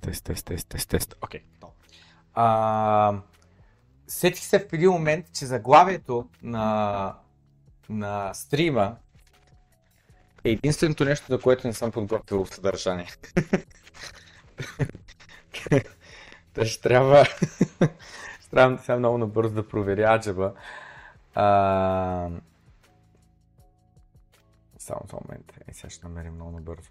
[0.00, 1.14] тест, тест, тест, тест, тест.
[1.22, 1.40] Окей.
[1.40, 1.44] Okay.
[4.06, 7.14] Сетих се в един момент, че заглавието на,
[7.88, 8.96] на стрима
[10.44, 13.08] е единственото нещо, за което не съм подготвил съдържание.
[16.54, 17.24] Та ще трябва,
[18.40, 20.54] ще сега много набързо да проверя аджаба.
[21.34, 22.28] А...
[24.78, 25.52] Само за момент.
[25.68, 26.90] Е, сега ще намерим много набързо.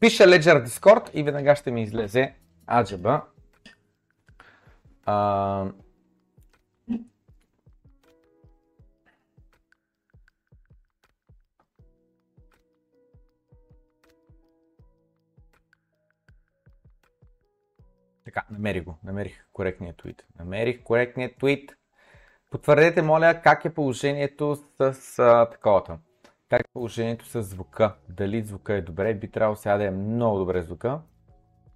[0.00, 2.34] Пиша Ledger Discord и веднага ще ми излезе
[2.66, 3.22] аджаба.
[5.06, 5.66] А...
[18.24, 18.98] Така, намерих го.
[19.04, 20.24] Намерих коректния твит.
[20.38, 21.76] Намерих коректния твит.
[22.50, 25.16] Потвърдете, моля, как е положението с, с
[25.52, 25.98] таковата.
[26.48, 27.94] Как е положението с звука?
[28.08, 29.14] Дали звука е добре?
[29.14, 31.00] Би трябвало сега да е много добре звука.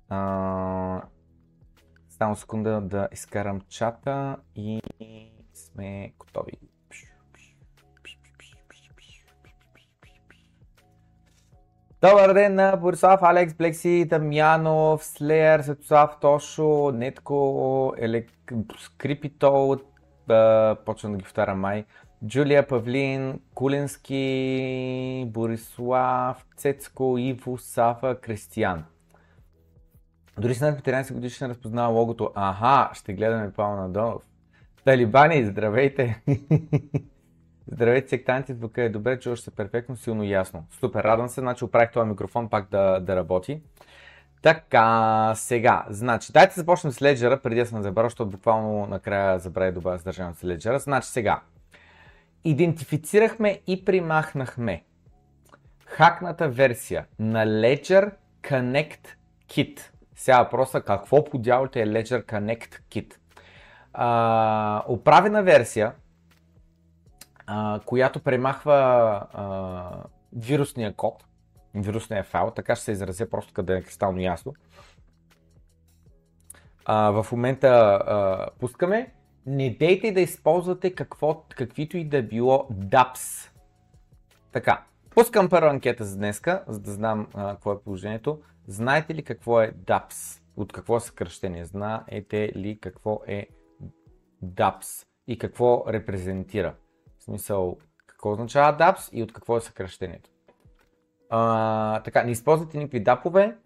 [0.08, 1.02] А,
[2.10, 4.82] само секунда да изкарам чата и
[5.54, 6.52] сме готови.
[12.00, 18.30] Добър ден на Борислав, Алекс, Блекси, Дамянов, Слеер, Светослав, Тошо, Нетко, Елек...
[18.78, 19.76] Скрипитол,
[20.84, 21.84] почвам да ги повтарям май,
[22.26, 28.84] Джулия Павлин, Кулински, Борислав, Цецко, Иво, Сафа, Кристиян.
[30.38, 32.32] Дори с над 14 годишен разпознава логото.
[32.34, 34.22] Аха, ще гледаме Павел Надолов.
[34.84, 36.22] Талибани, здравейте!
[37.72, 40.64] Здравейте, сектанти, звука е добре, чуваш се перфектно, силно ясно.
[40.70, 43.62] Супер, радвам се, значи оправих този микрофон пак да, да работи.
[44.42, 49.38] Така, сега, значи, дайте да започнем с леджера, преди да съм забравил, защото буквално накрая
[49.38, 50.78] забравя да добавя съдържанието с леджера.
[50.78, 51.40] Значи сега,
[52.44, 54.84] идентифицирахме и примахнахме
[55.86, 59.06] хакната версия на Ledger Connect
[59.48, 59.80] Kit.
[60.14, 63.14] Сега въпроса какво по дяволите е Ledger Connect Kit.
[64.88, 65.92] Оправена версия,
[67.46, 68.74] а, която премахва
[69.32, 71.24] а, вирусния код,
[71.74, 74.54] вирусния файл, така ще се изразя просто къде е кристално ясно.
[76.84, 79.12] А, в момента а, пускаме.
[79.48, 83.50] Не дейте да използвате какво, каквито и да било DAPS.
[84.52, 88.40] Така, пускам първа анкета за днеска, за да знам а, какво е положението.
[88.66, 90.42] Знаете ли какво е DAPS?
[90.56, 91.64] От какво съкръщение?
[91.64, 93.46] Знаете ли какво е
[94.44, 96.74] DAPS и какво репрезентира?
[97.18, 100.30] В смисъл, какво означава DAPS и от какво е съкръщението?
[101.30, 103.56] А, така, не използвате никакви дапове.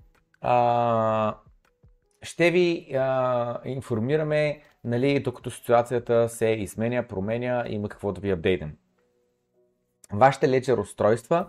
[2.23, 8.73] Ще ви а, информираме, нали, докато ситуацията се изменя, променя, има какво да ви апдейтим.
[10.13, 11.49] Вашите Ledger устройства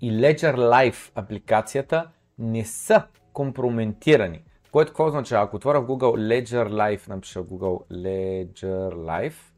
[0.00, 4.44] и Ledger Live апликацията не са компрометирани.
[4.72, 5.44] Което какво означава?
[5.44, 9.52] Ако отворя в Google Ledger Live, напиша в Google Ledger Live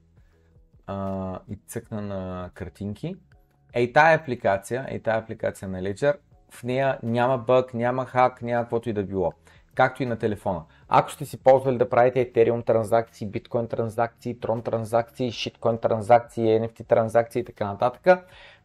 [0.87, 3.17] а, и цъкна на картинки,
[3.73, 6.17] ей тая апликация, ей тая апликация на Ledger,
[6.51, 9.33] в нея няма бъг, няма хак, няма каквото и да било.
[9.75, 10.63] Както и на телефона.
[10.89, 16.87] Ако сте си ползвали да правите Ethereum транзакции, Bitcoin транзакции, Tron транзакции, Shitcoin транзакции, NFT
[16.87, 18.19] транзакции и така нататък,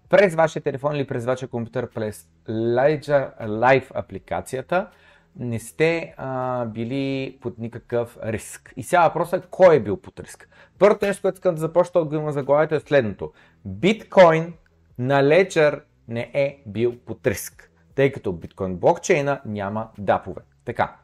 [0.09, 4.87] през вашия телефон или през вашия компютър, през Ledger Live апликацията,
[5.35, 8.73] не сте а, били под никакъв риск.
[8.77, 10.49] И сега въпросът е кой е бил под риск.
[10.79, 13.31] Първото нещо, което искам да започна от го заглавието е следното.
[13.65, 14.53] Биткоин
[14.97, 20.41] на Ledger не е бил под риск, тъй като биткоин блокчейна няма дапове.
[20.69, 20.95] Така,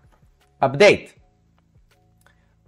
[0.59, 1.15] апдейт.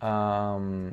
[0.00, 0.92] ам,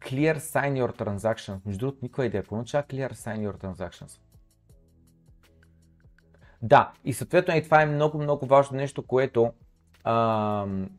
[0.00, 1.60] Clear Sign Your Transactions.
[1.66, 2.42] Между другото, никой идея.
[2.42, 4.27] Какво означава Clear Sign Your Transactions?
[6.62, 9.52] Да, и съответно и това е много, много важно нещо, което
[10.04, 10.90] ам,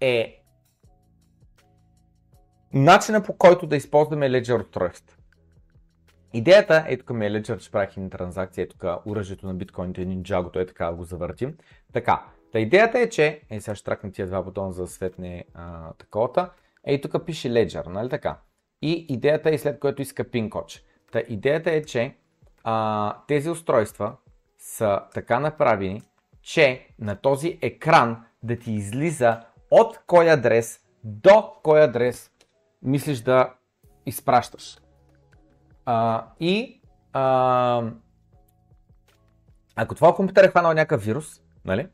[0.00, 0.42] е
[2.74, 5.18] начина по който да използваме Ledger устройство.
[6.32, 10.04] Идеята е тук ми е Ledger, че правих една транзакция, е тук оръжието на биткоините,
[10.04, 11.56] нинджагото е така го завъртим.
[11.92, 15.44] Така, та идеята е, че, е сега ще тракна тия два бутона за да светне
[15.54, 16.50] а, таковата,
[16.84, 18.38] е тук пише Ledger, нали така?
[18.82, 20.50] И идеята е след което иска пин.
[21.12, 22.16] Та идеята е, че
[22.64, 24.16] а, тези устройства
[24.58, 26.02] са така направени,
[26.42, 32.30] че на този екран да ти излиза от кой адрес до кой адрес
[32.82, 33.54] мислиш да
[34.06, 34.78] изпращаш.
[35.86, 36.80] А, и
[37.12, 37.82] а,
[39.76, 41.88] ако това компютър е хванал някакъв вирус, нали?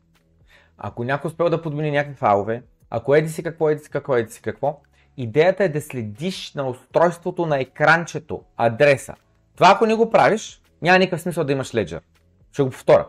[0.77, 4.31] Ако някой успел да подмени някакви файлове, ако еди си какво, еди си какво, еди
[4.31, 4.81] си какво,
[5.17, 9.15] идеята е да следиш на устройството на екранчето, адреса.
[9.59, 11.99] Това ако не го правиш, няма никакъв смисъл да имаш Ledger.
[12.51, 13.07] Ще го повторя.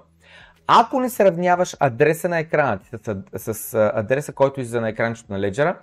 [0.66, 2.88] Ако не сравняваш адреса на екрана ти
[3.36, 5.76] с, с адреса, който излиза на екранчето на Ledger,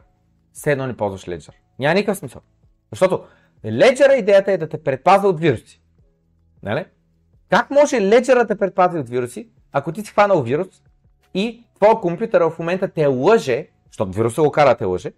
[0.53, 1.53] все едно не ползваш Ledger.
[1.79, 2.41] Няма никакъв смисъл.
[2.91, 3.25] Защото
[3.65, 5.81] Ledger идеята е да те предпазва от вируси.
[6.63, 6.85] Нали?
[7.49, 10.67] Как може Ledger да те предпази от вируси, ако ти си хванал вирус
[11.33, 15.11] и твоя компютър в момента те лъже, защото вируса го кара да те лъже,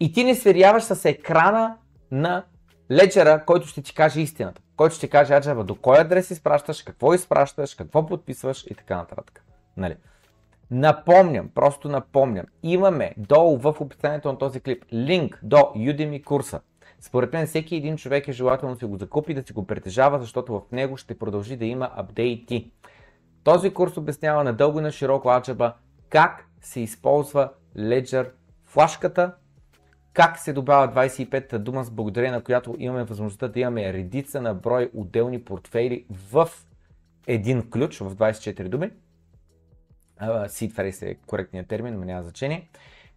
[0.00, 1.76] и ти не сверяваш с екрана
[2.10, 2.44] на
[2.90, 4.62] леджера, който ще ти каже истината.
[4.76, 8.96] Който ще ти каже, аджаба, до кой адрес изпращаш, какво изпращаш, какво подписваш и така
[8.96, 9.44] нататък.
[9.76, 9.96] Нали?
[10.70, 16.60] Напомням, просто напомням, имаме долу в описанието на този клип линк до Udemy курса.
[17.00, 20.18] Според мен всеки един човек е желателно да си го закупи, да си го притежава,
[20.18, 22.70] защото в него ще продължи да има апдейти.
[23.44, 25.74] Този курс обяснява надълго и на широко аджаба
[26.08, 28.30] как се използва Ledger
[28.64, 29.34] флашката,
[30.14, 34.54] как се добавя 25-та дума, с благодарение на която имаме възможността да имаме редица на
[34.54, 36.48] брой отделни портфейли в
[37.26, 38.90] един ключ, в 24 думи.
[40.22, 42.68] Seed phrase е коректният термин, но няма значение.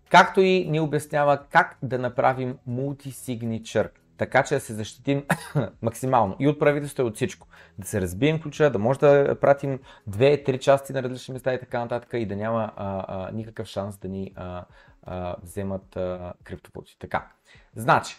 [0.10, 5.26] Както и ни обяснява как да направим мултисигничър, така че да се защитим
[5.82, 7.48] максимално и от правителството и от всичко.
[7.78, 11.80] Да се разбием ключа, да може да пратим две-три части на различни места и така
[11.80, 14.66] нататък и да няма а, а, никакъв шанс да ни а,
[15.08, 17.00] а, вземат а, криптовалути.
[17.00, 17.28] Така,
[17.76, 18.18] значи,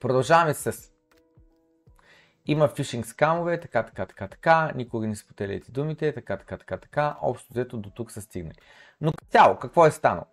[0.00, 0.92] продължаваме с
[2.46, 7.16] има фишинг скамове, така, така, така, така, никога не споделяйте думите, така, така, така, така,
[7.22, 8.58] общо взето до тук са стигнали.
[9.00, 10.26] Но цяло, какво е станало?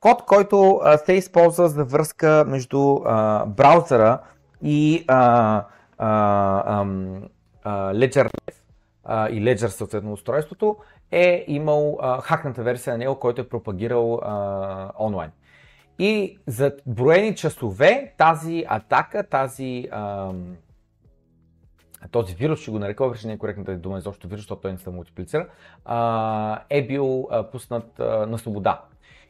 [0.00, 4.18] Код, който а, се използва за връзка между а, браузъра
[4.62, 5.64] и а,
[5.98, 6.86] а,
[7.62, 8.30] а, Ledger
[9.04, 10.76] а, и Ledger съответно устройството,
[11.10, 15.30] е имал а, хакната версия на него, който е пропагирал а, онлайн.
[15.98, 20.32] И за броени часове тази атака, тази, а,
[22.10, 24.78] този вирус, ще го нарека, въпреки не е коректната дума изобщо вирус, защото той не
[24.78, 25.48] се мултиплицира,
[25.84, 28.82] а, е бил а, пуснат а, на свобода.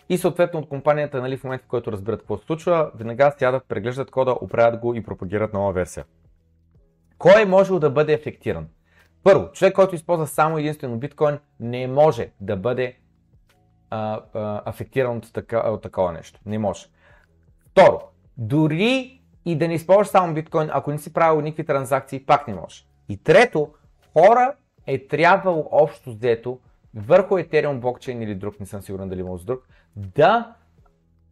[0.08, 3.64] И съответно от компанията, нали, в момента, в който разберат какво се случва, веднага сядат,
[3.68, 6.04] преглеждат кода, оправят го и пропагират нова версия.
[7.18, 8.68] Кой е можел да бъде ефектиран?
[9.22, 12.96] Първо, човек, който използва само единствено биткоин, не може да бъде
[13.90, 16.40] а, а, афектиран от, така, от такова нещо.
[16.46, 16.86] Не може.
[17.70, 18.00] Второ,
[18.36, 22.54] дори и да не използваш само биткоин, ако не си правил никакви транзакции, пак не
[22.54, 22.84] може.
[23.08, 23.68] И трето,
[24.12, 24.54] хора
[24.86, 26.58] е трябвало общо взето
[26.94, 30.54] върху Ethereum блокчейн или друг, не съм сигурен дали има с друг, да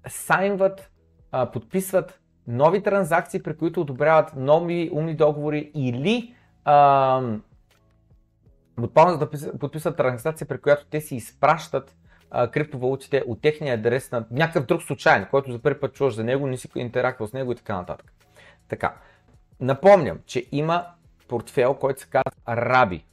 [0.08, 0.90] сайнват,
[1.32, 7.22] а, подписват нови транзакции, при които одобряват нови умни договори или а,
[8.78, 11.96] буквално да подписват транзакция, при която те си изпращат
[12.30, 16.24] а, криптовалутите от техния адрес на някакъв друг случайен, който за първи път чуваш за
[16.24, 18.12] него, не си интерактувал с него и така нататък.
[18.68, 18.96] Така,
[19.60, 20.86] напомням, че има
[21.28, 23.04] портфел, който се казва Раби.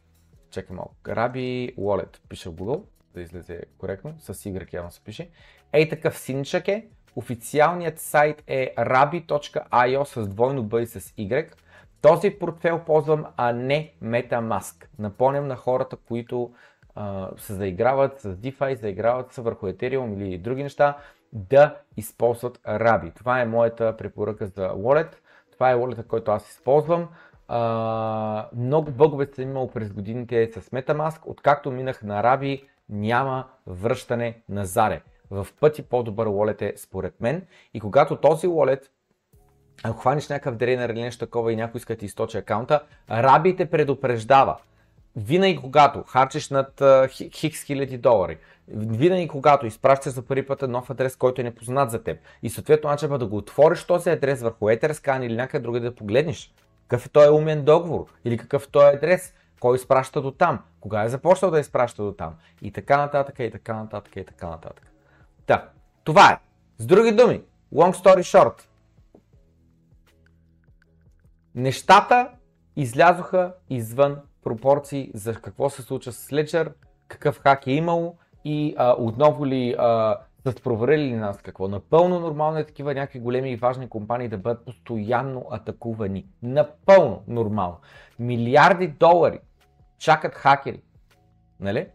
[0.51, 0.95] Чакай малко.
[1.07, 2.17] Раби Wallet.
[2.29, 4.15] Пише в Google, да излезе коректно.
[4.19, 5.29] С Y явно се пише.
[5.73, 6.87] Ей такъв синчък е.
[7.15, 11.51] Официалният сайт е rabi.io с двойно B и с Y.
[12.05, 14.85] Този портфел ползвам, а не Metamask.
[14.99, 16.51] Напомням на хората, които
[16.95, 20.97] а, се заиграват с DeFi, заиграват се върху Ethereum или други неща,
[21.33, 23.15] да използват Rabi.
[23.15, 25.15] Това е моята препоръка за Wallet.
[25.51, 27.07] Това е wallet, който аз използвам.
[27.47, 31.21] А, много бъгове съм имал през годините с Metamask.
[31.25, 35.01] Откакто минах на Rabi, няма връщане на заре.
[35.31, 37.45] В пъти по-добър wallet е според мен.
[37.73, 38.89] И когато този wallet
[39.83, 43.55] ако хванеш някакъв дренер или нещо такова и някой иска да ти източи акаунта, Раби
[43.55, 44.57] те предупреждава.
[45.15, 51.15] Винаги когато харчиш над хикс хиляди долари, винаги когато изпращаш за първи път нов адрес,
[51.15, 55.25] който е непознат за теб и съответно начинът да го отвориш този адрес върху Etherscan
[55.25, 56.53] или някъде друга да погледнеш,
[56.87, 61.03] какъв е този умен договор или какъв е този адрес, кой изпраща до там, кога
[61.03, 64.91] е започнал да изпраща до там и така нататък и така нататък и така нататък.
[65.47, 65.69] Да,
[66.03, 66.39] това е.
[66.77, 67.41] С други думи,
[67.73, 68.61] long story short,
[71.55, 72.29] Нещата
[72.75, 76.73] излязоха извън пропорции за какво се случва с Ledger,
[77.07, 81.67] какъв хак е имало и а, отново ли а, са проверили ли нас какво.
[81.67, 86.25] Напълно нормално е такива някакви големи и важни компании да бъдат постоянно атакувани.
[86.43, 87.77] Напълно нормално.
[88.19, 89.39] Милиарди долари
[89.97, 90.81] чакат хакери.
[91.59, 91.87] Нали?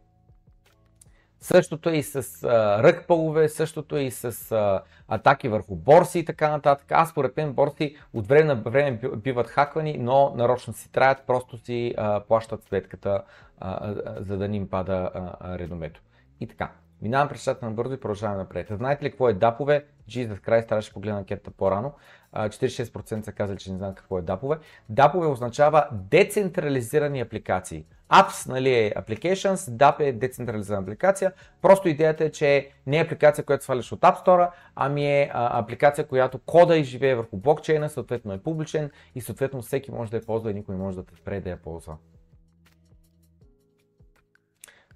[1.40, 6.24] Същото е и с а, ръкпалове, същото е и с а, атаки върху борси и
[6.24, 6.92] така нататък.
[6.92, 11.58] Аз според мен борси от време на време биват хаквани, но нарочно си траят, просто
[11.58, 13.22] си а, плащат сметката,
[13.58, 15.10] а, а, за да ни им пада
[15.58, 16.00] редомето.
[16.40, 16.70] И така.
[17.02, 18.66] Минавам през чата на бързо и продължаваме напред.
[18.70, 19.84] Знаете ли какво е дапове?
[20.08, 21.92] Jesus Christ, трябваше да погледна анкетата по-рано.
[22.34, 24.58] 46% са казали, че не знаят какво е дапове.
[24.88, 27.84] Дапове означава децентрализирани апликации.
[28.12, 31.32] Apps, нали е applications, DAP е децентрализирана апликация.
[31.62, 35.60] Просто идеята е, че не е апликация, която сваляш от App Store, ами е а,
[35.60, 40.16] апликация, която кода и живее върху блокчейна, съответно е публичен и съответно всеки може да
[40.16, 41.96] я ползва и никой не може да те спре да я ползва.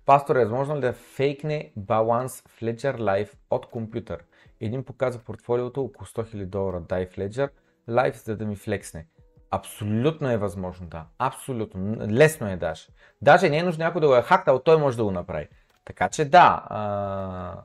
[0.07, 4.24] Пастор, е възможно ли да фейкне баланс в Ledger Live от компютър?
[4.61, 7.50] Един показва портфолиото около 100 000 долара дай в Ledger
[7.88, 9.07] Live, за да ми флексне.
[9.55, 11.05] Абсолютно е възможно, да.
[11.19, 11.97] Абсолютно.
[12.11, 12.87] Лесно е даже.
[13.23, 15.49] Даже не е нужно някой да го е хакнал, той може да го направи.
[15.85, 16.64] Така че да.
[16.67, 17.62] А,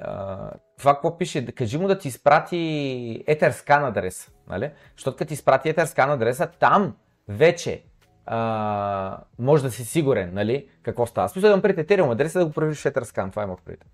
[0.00, 1.46] а, това какво пише?
[1.46, 4.30] Кажи му да ти изпрати Etherscan адреса.
[4.48, 4.70] Нали?
[4.96, 6.96] Защото като ти изпрати Etherscan адреса, там
[7.28, 7.84] вече
[8.26, 11.28] а, може да си сигурен, нали, какво става.
[11.28, 13.84] Смисъл да пред Ethereum адреса да го провериш в Etherscan, това имах пред.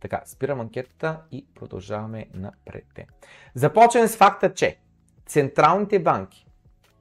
[0.00, 2.84] Така, спирам анкетата и продължаваме напред.
[3.54, 4.78] Започваме с факта, че
[5.26, 6.47] централните банки,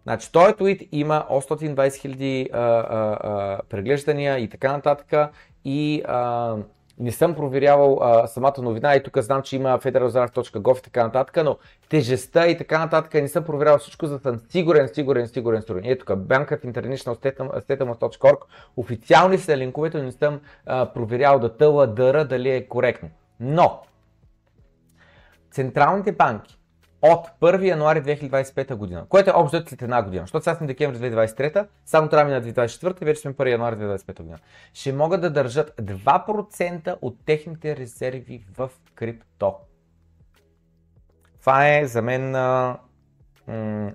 [0.08, 5.32] значи този твит има 820 000 преглеждания и така нататък
[5.66, 6.56] и а,
[7.00, 11.44] не съм проверявал а, самата новина и тук знам, че има federalreserve.gov и така нататък,
[11.44, 11.58] но
[11.90, 15.84] тежестта и така нататък не съм проверявал всичко, за да съм сигурен, сигурен, сигурен, сигурен.
[15.86, 17.20] Ето тук, Bank of International
[18.78, 23.10] официални са линковете, но не съм а, проверял да тъла дъра дали е коректно.
[23.40, 23.82] Но,
[25.52, 26.57] централните банки
[27.02, 31.12] от 1 януари 2025 година, което е общо след една година, защото сега сме декември
[31.12, 34.38] 2023, само трябва на 2024 и вече сме 1 януари 2025 година,
[34.74, 39.56] ще могат да държат 2% от техните резерви в крипто.
[41.40, 42.78] Това е за мен, а,
[43.48, 43.92] м-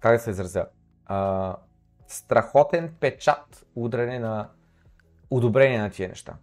[0.00, 0.66] как да се изразя,
[1.06, 1.56] а,
[2.08, 4.48] страхотен печат удране на
[5.30, 6.34] одобрение на тия неща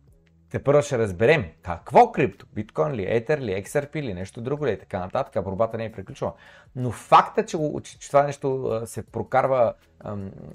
[0.53, 4.71] те първо ще разберем какво крипто, биткоин ли, етер ли, XRP ли, нещо друго ли
[4.71, 6.33] и така нататък, борбата не е приключила.
[6.75, 9.73] Но факта, че, че, че това нещо се прокарва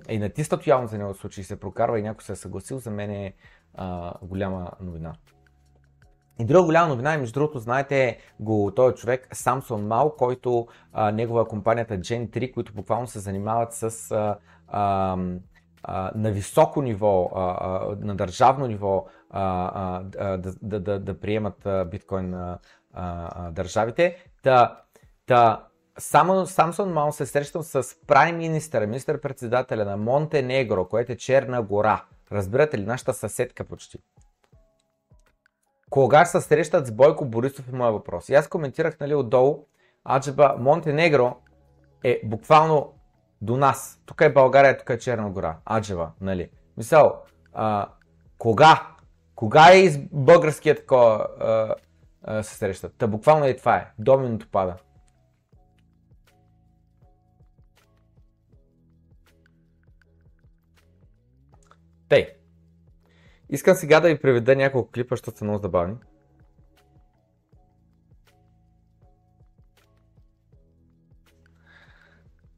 [0.09, 2.91] е и натиснат явно за него случай, се прокарва и някой се е съгласил, за
[2.91, 3.33] мен е
[3.75, 5.13] а, голяма новина.
[6.41, 11.13] И друга голяма новина, и между другото, знаете го този човек, Самсон Мал, който а,
[11.13, 15.17] негова компанията Gen 3, които буквално се занимават с а, а,
[15.83, 21.69] а, на високо ниво, а, а, на държавно ниво а, а, да, да, да, приемат
[21.91, 22.59] биткоин а,
[22.93, 24.17] а, държавите.
[24.43, 24.81] Та,
[25.27, 25.67] та,
[25.99, 32.05] само Самсон Маун се срещам с прайм министър, министър-председателя на Монтенегро, което е Черна гора.
[32.33, 33.99] Разбирате ли, нашата съседка почти.
[35.91, 38.29] Кога се срещат с Бойко Борисов и моя въпрос?
[38.29, 39.67] И аз коментирах нали, отдолу,
[40.11, 41.37] Аджаба Монтенегро
[42.05, 42.95] е буквално
[43.43, 44.01] до нас.
[44.07, 45.57] Тук е България, тук е Черна гора.
[45.71, 46.51] Аджева, нали?
[46.77, 47.23] Мисъл,
[47.55, 47.89] а,
[48.39, 48.89] кога?
[49.39, 51.27] Кога е из българския такова
[52.43, 52.95] се срещат?
[52.97, 53.93] Та буквално и това е.
[53.99, 54.77] Доминото пада.
[62.09, 62.37] Тей.
[63.49, 65.97] Искам сега да ви приведа няколко клипа, защото са много забавни.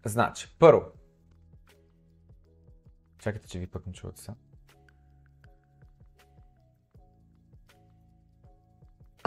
[0.04, 0.84] Значи, първо.
[3.18, 4.34] Чакайте, че ви пък не чувате сега.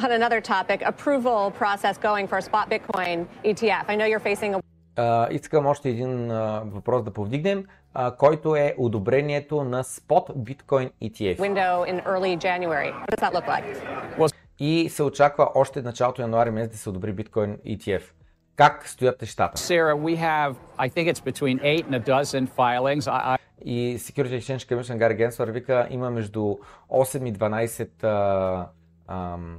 [0.03, 3.85] On another topic, approval process going for a spot Bitcoin ETF.
[3.87, 4.59] I know you're facing a
[4.97, 10.91] Uh, искам още един uh, въпрос да повдигнем, uh, който е одобрението на Spot Bitcoin
[11.01, 11.37] ETF.
[11.37, 12.91] Window in early January.
[12.91, 14.33] What does that look like?
[14.59, 18.03] И се очаква още началото януари месец да се одобри Bitcoin ETF.
[18.55, 19.61] Как стоят нещата?
[19.61, 23.07] Sarah, we have, I think it's between 8 and a dozen filings.
[23.07, 23.37] I, I...
[23.65, 26.57] И Security Exchange Commission Гари Генслер вика има между
[26.89, 28.65] 8 и 12 uh,
[29.09, 29.57] um,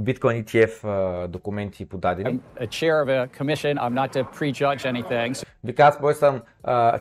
[0.00, 2.30] Bitcoin ETF uh, документи подадени.
[2.30, 3.78] I'm a chair of a commission.
[3.78, 5.44] I'm not to prejudge anything.
[5.64, 6.40] Вика, аз бой съм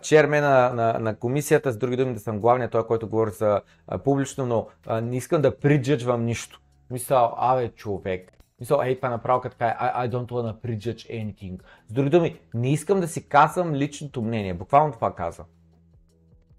[0.01, 3.61] чермен на, на, на комисията, с други думи да съм главният, той, който говори за
[4.03, 6.61] публично, но uh, не искам да приджаджвам нищо.
[6.89, 11.59] Мисля, абе човек, Мисля, ей, па направо така е, I, I don't wanna prejudge anything.
[11.87, 14.53] С други думи, не искам да си казвам личното мнение.
[14.53, 15.43] Буквално това каза.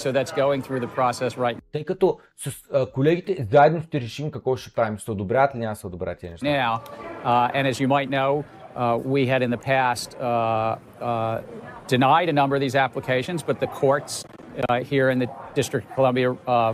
[0.02, 4.32] So that's going through the process right Тъй като с uh, колегите заедно ще решим
[4.32, 4.98] какво ще правим.
[4.98, 6.46] Ще се одобрят ли няма да се одобрят тези неща.
[6.46, 6.80] now.
[7.24, 8.43] Uh, and as you might know,
[8.76, 11.41] uh, we had in the past uh, uh,
[11.88, 14.24] denied a number of these applications, but the courts
[14.70, 16.74] uh, here in the District of Columbia uh,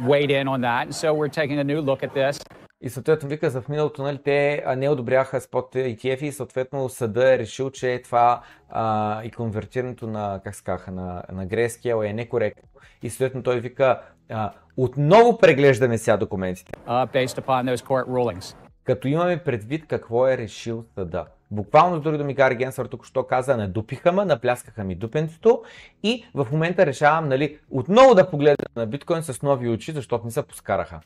[0.00, 0.82] weighed in on that.
[0.86, 2.38] And so we're taking a new look at this.
[2.81, 7.33] И съответно вика, за в миналото нали, те не одобряха спот ETF и съответно съда
[7.33, 12.13] е решил, че това а, и конвертирането на, как се казаха, на, на Grayscale е
[12.13, 12.69] некоректно.
[13.03, 20.37] И съответно той вика, а, отново преглеждаме сега документите, uh, като имаме предвид какво е
[20.37, 21.25] решил съда.
[21.51, 25.63] Буквално с други думи Гари Генсър тук що каза, надупиха ме, напляскаха ми дупенцето
[26.03, 30.31] и в момента решавам нали, отново да погледна на биткоин с нови очи, защото не
[30.31, 30.99] се поскараха.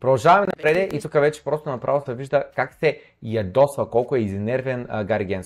[0.00, 4.86] Продължаваме напред и тук вече просто направо се вижда как се ядосва, колко е изнервен
[5.04, 5.42] Гари being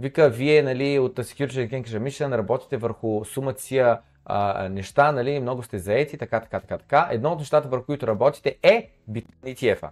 [0.00, 5.78] Вика, вие нали, от Security Exchange Mission работите върху сумация а, неща, нали, много сте
[5.78, 7.08] заети, така, така, така, така.
[7.10, 9.90] Едно от нещата, върху които работите е Bitcoin ETF-а.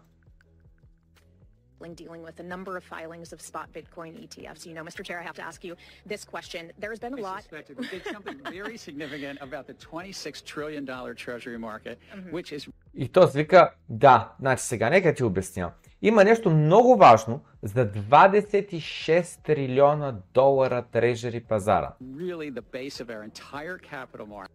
[1.95, 4.67] Dealing with a number of filings of spot Bitcoin ETFs.
[4.67, 5.05] You know, Mr.
[5.05, 5.75] Chair, I have to ask you
[6.07, 6.73] this question.
[6.79, 7.43] There has been a I lot.
[7.43, 11.99] suspected we did something very significant about the $26 trillion treasury market,
[12.31, 15.73] which is И си вика, да, значи сега, нека ти обясня.
[16.03, 23.31] Има нещо много важно за 26 трилиона долара трежери пазара, really the base of our
[23.31, 24.47] entire capital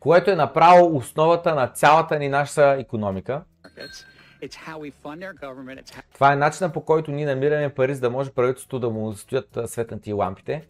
[0.00, 3.42] което е направо основата на цялата ни наша економика.
[3.76, 4.15] markets.
[6.12, 9.58] Това е начинът по който ние намираме пари, за да може правителството да му стоят
[9.66, 10.62] светнати лампите.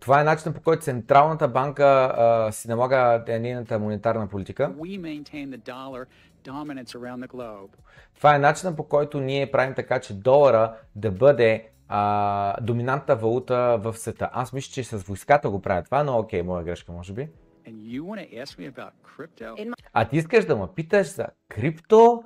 [0.00, 4.72] Това е начинът по който Централната банка а, си налага е, нейната монетарна политика.
[8.16, 13.78] Това е начинът по който ние правим така, че долара да бъде а, доминантна валута
[13.82, 14.30] в света.
[14.32, 17.28] Аз мисля, че с войската го правя това, но окей, моя грешка може би.
[17.67, 19.55] And you want to ask me about crypto?
[19.55, 22.23] In my А ти искаш да ме питаш за крипто?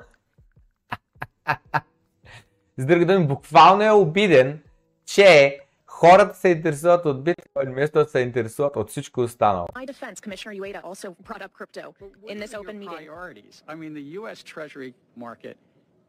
[2.77, 4.63] С други думи, буквално е обиден,
[5.05, 9.67] че хората се интересуват от биткоин, вместо да се интересуват от всичко останало.
[9.75, 13.07] my defense, Commissioner Ueda also brought up crypto What in this are open your meeting.
[13.07, 13.63] priorities?
[13.67, 14.37] I mean, the U.S.
[14.53, 14.93] Treasury
[15.25, 15.55] market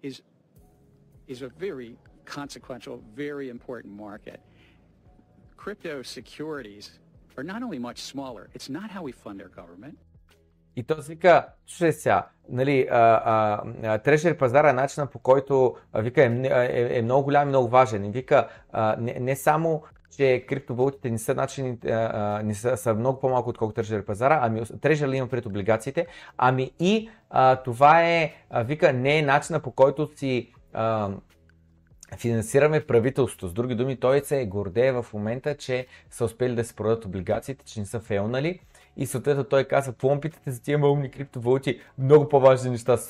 [0.09, 0.15] is
[1.33, 1.91] is a very
[2.39, 2.97] consequential,
[3.27, 4.39] very important market.
[5.65, 6.87] Crypto securities
[7.38, 8.44] are not only much smaller.
[8.56, 9.96] It's not how we fund our government.
[10.76, 16.30] И той си вика, слушай сега, нали, а, пазара е начинът по който вика, е,
[16.30, 18.06] м- е, е много голям и много важен.
[18.06, 19.84] И вика, а, не, не само,
[20.16, 24.62] че криптовалутите не са, начини, а, не са, са много по-малко отколкото трешери пазара, ами
[24.82, 26.08] трешери има пред облигациите,
[26.38, 31.10] ами и а, това е, а, вика, не е начинът по който си а,
[32.18, 33.48] финансираме правителството.
[33.48, 37.06] С други думи, той се е гордее в момента, че са успели да се продадат
[37.06, 38.60] облигациите, че не са фейлнали.
[38.98, 41.82] И съответно той казва, питате за тия малумни криптовалути?
[41.98, 43.10] Много по-важни неща се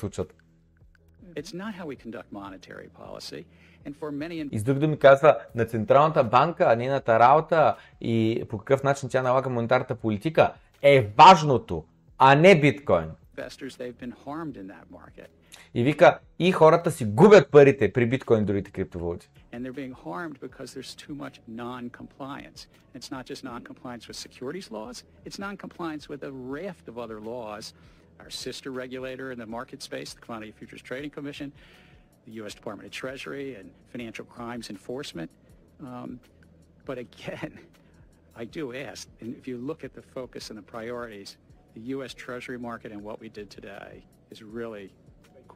[4.11, 9.09] many И с други думи казва, на Централната банка, нейната работа и по какъв начин
[9.09, 11.85] тя налага монетарната политика е важното,
[12.17, 13.11] а не биткоин.
[13.35, 15.29] investors, they've been harmed in that market.
[15.74, 19.30] И вика, и хората си губят парите при биткоин и другите криптовалути.
[19.52, 22.60] And they're being harmed because there's too much non-compliance.
[22.94, 27.74] It's not just non-compliance with securities laws, it's non-compliance with a raft of other laws.
[28.20, 31.52] Our sister regulator in the market space, the Commodity Futures Trading Commission,
[32.26, 32.54] the U.S.
[32.54, 35.30] Department of Treasury and Financial Crimes Enforcement.
[35.80, 36.20] Um,
[36.84, 37.58] but again,
[38.36, 41.36] I do ask, and if you look at the focus and the priorities,
[41.74, 42.12] the U.S.
[42.14, 44.92] Treasury market and what we did today is really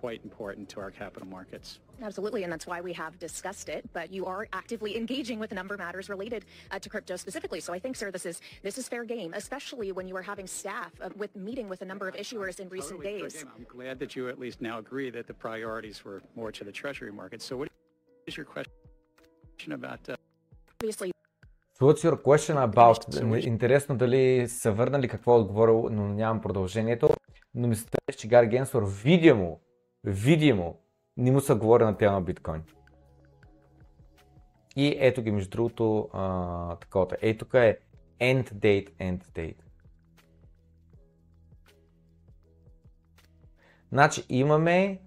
[0.04, 1.80] quite important to our capital markets.
[2.02, 3.82] Absolutely, and that's why we have discussed it.
[3.92, 7.60] But you are actively engaging with a number of matters related uh, to crypto specifically.
[7.60, 10.46] So I think, sir, this is this is fair game, especially when you are having
[10.46, 13.44] staff uh, with meeting with a number of issuers in recent Totally fair days.
[13.44, 13.52] game.
[13.56, 16.74] I'm glad that you at least now agree that the priorities were more to the
[16.80, 17.40] Treasury market.
[17.48, 17.68] So what
[18.26, 20.16] is your question about uh,
[20.80, 21.10] Obviously,
[21.78, 22.98] So what's your question about?
[23.44, 27.10] Интересно дали са върнали какво е отговорил, но нямам продължението.
[27.54, 29.60] Но ми се струва, че Гар Генсор видимо,
[30.03, 30.79] видимо
[31.17, 32.63] не му са говори на тема биткоин.
[34.75, 37.17] И ето ги между другото а, таковата.
[37.21, 37.79] Ето тук е
[38.21, 39.61] end date, end date.
[43.91, 44.99] Значи имаме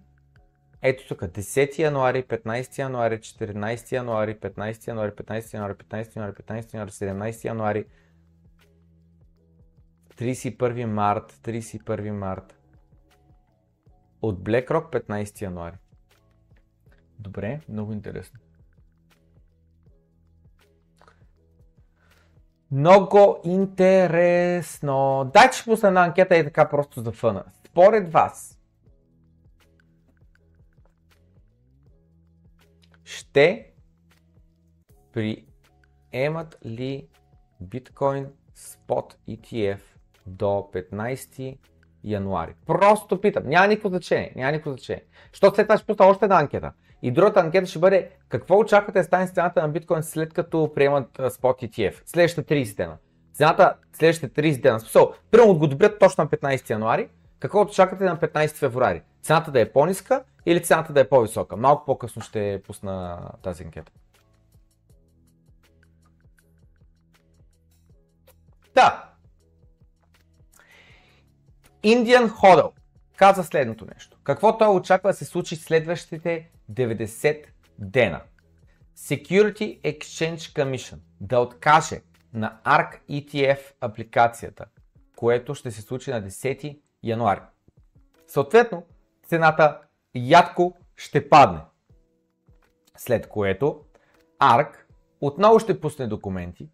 [0.83, 6.75] ето тук 10 януари, 15 януари, 14 януари, 15 януари, 15 януари, 15 януари, 15
[6.75, 7.85] януари, 17 януари,
[10.17, 12.62] 31 март, 31 март.
[14.23, 15.77] От BlackRock 15 януари.
[17.19, 18.41] Добре, много интересно.
[22.71, 25.31] Много интересно.
[25.35, 27.45] Дайте ще пусна една анкета и така просто за фъна.
[27.67, 28.59] Според вас,
[33.05, 33.73] ще
[35.13, 37.09] приемат ли
[37.61, 39.81] биткоин Spot ETF
[40.27, 41.59] до 15
[42.05, 42.55] януари.
[42.67, 45.05] Просто питам, няма никакво значение, няма никакво значение.
[45.33, 46.73] Що след това ще пусна още една анкета.
[47.03, 51.19] И другата анкета ще бъде какво очаквате да стане цената на биткоин след като приемат
[51.19, 52.97] Spot ETF, следващите 30 дена.
[53.35, 55.69] Цената следващите 30 дена, смисъл, примерно го
[56.01, 57.09] точно на 15 януари,
[57.41, 59.03] какво очаквате на 15 февруари?
[59.23, 61.57] Цената да е по-ниска или цената да е по-висока?
[61.57, 63.93] Малко по-късно ще пусна тази анкета.
[68.75, 69.12] Да.
[71.85, 72.71] Indian Hodl
[73.17, 74.17] каза следното нещо.
[74.25, 77.45] Какво той очаква да се случи следващите 90
[77.79, 78.21] дена?
[78.97, 82.01] Security Exchange Commission да откаже
[82.35, 84.65] на ARC ETF апликацията,
[85.17, 87.41] което ще се случи на 10 януари.
[88.27, 88.83] Съответно,
[89.27, 89.81] цената
[90.15, 91.61] ядко ще падне.
[92.97, 93.81] След което
[94.41, 94.71] ARC
[95.21, 96.69] отново ще пусне документи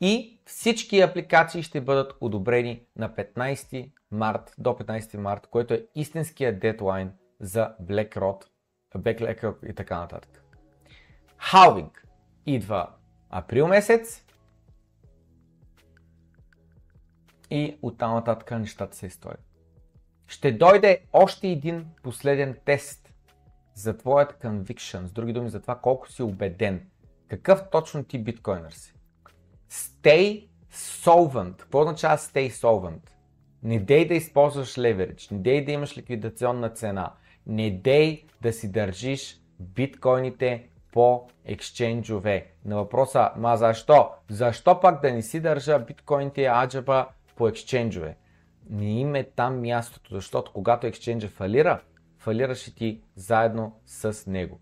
[0.00, 6.58] и всички апликации ще бъдат одобрени на 15 март до 15 март, което е истинския
[6.58, 8.44] дедлайн за BlackRock,
[8.96, 10.44] BlackRock и така нататък.
[11.38, 12.06] Халвинг
[12.46, 12.90] идва
[13.30, 14.24] април месец
[17.50, 19.44] и оттам нататък нещата се изторят.
[20.26, 23.12] Ще дойде още един последен тест
[23.74, 26.90] за твоят conviction, с други думи за това колко си убеден,
[27.28, 28.95] какъв точно ти биткоинър си.
[29.70, 31.56] Stay solvent.
[31.56, 33.10] Какво означава stay solvent?
[33.62, 37.12] Не дей да използваш leverage, не дей да имаш ликвидационна цена,
[37.46, 42.46] не дей да си държиш биткоините по ексченджове.
[42.64, 44.10] На въпроса, ма защо?
[44.30, 47.06] Защо пак да не си държа биткоините аджаба
[47.36, 48.16] по ексченджове?
[48.70, 51.80] Не им е там мястото, защото когато ексченджа фалира,
[52.18, 54.60] фалираш и ти заедно с него.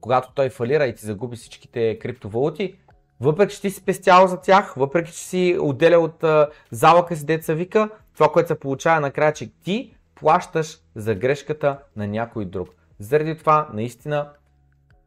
[0.00, 2.78] Когато той фалира и ти загуби всичките криптовалути,
[3.20, 6.24] въпреки че ти си спестял за тях, въпреки че си отделя от
[6.70, 12.06] залъка си деца вика, това, което се получава накрая, че ти плащаш за грешката на
[12.06, 12.68] някой друг.
[12.98, 14.30] Заради това, наистина,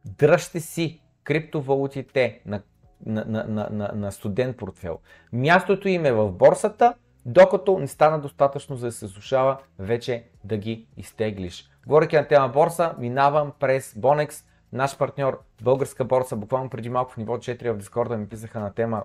[0.05, 2.61] дръжте си криптовалутите на,
[3.05, 4.99] на, на, на, на, студент портфел.
[5.33, 6.93] Мястото им е в борсата,
[7.25, 11.69] докато не стана достатъчно за да се слушава, вече да ги изтеглиш.
[11.87, 17.17] Говоряки на тема борса, минавам през Bonex, наш партньор, българска борса, буквално преди малко в
[17.17, 19.03] ниво 4 в Дискорда ми писаха на тема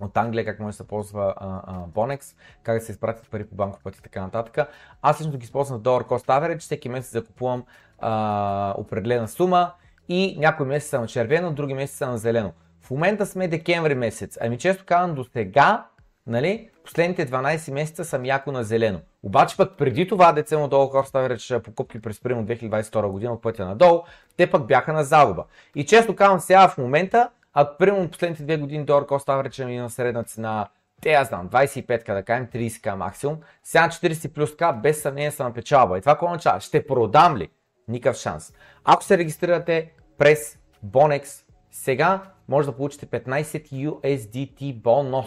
[0.00, 3.54] от Англия, как може да се ползва а, Bonex, как да се изпратят пари по
[3.54, 4.68] банков път и така нататък.
[5.02, 7.64] Аз лично ги използвам Dollar Cost Average, всеки месец закупувам
[7.98, 9.72] а, определена сума
[10.08, 12.52] и някой месец са на червено, други месец са на зелено.
[12.80, 15.86] В момента сме декември месец, ами често казвам до сега,
[16.26, 19.00] нали, последните 12 месеца съм яко на зелено.
[19.22, 23.42] Обаче пък преди това деца му долу Cost Average покупки през примерно 2022 година от
[23.42, 24.02] пътя надолу,
[24.36, 25.44] те пък бяха на загуба.
[25.74, 29.76] И често казвам сега в момента, ако примерно последните две години долар Cost Average ми
[29.76, 30.68] на средна цена
[31.00, 35.02] те аз знам, 25 ка да кажем, 30 к максимум, сега 40 плюс к без
[35.02, 35.98] съмнение съм на печалба.
[35.98, 36.60] И това какво означава?
[36.60, 37.48] Ще продам ли?
[37.88, 38.52] Никакъв шанс.
[38.84, 45.26] Ако се регистрирате през Bonex, сега може да получите 15 USDT бонус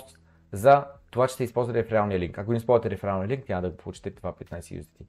[0.52, 2.38] за това, че сте използвали рефералния линк.
[2.38, 5.06] Ако не използвате рефералния линк, няма да го получите това 15 USDT.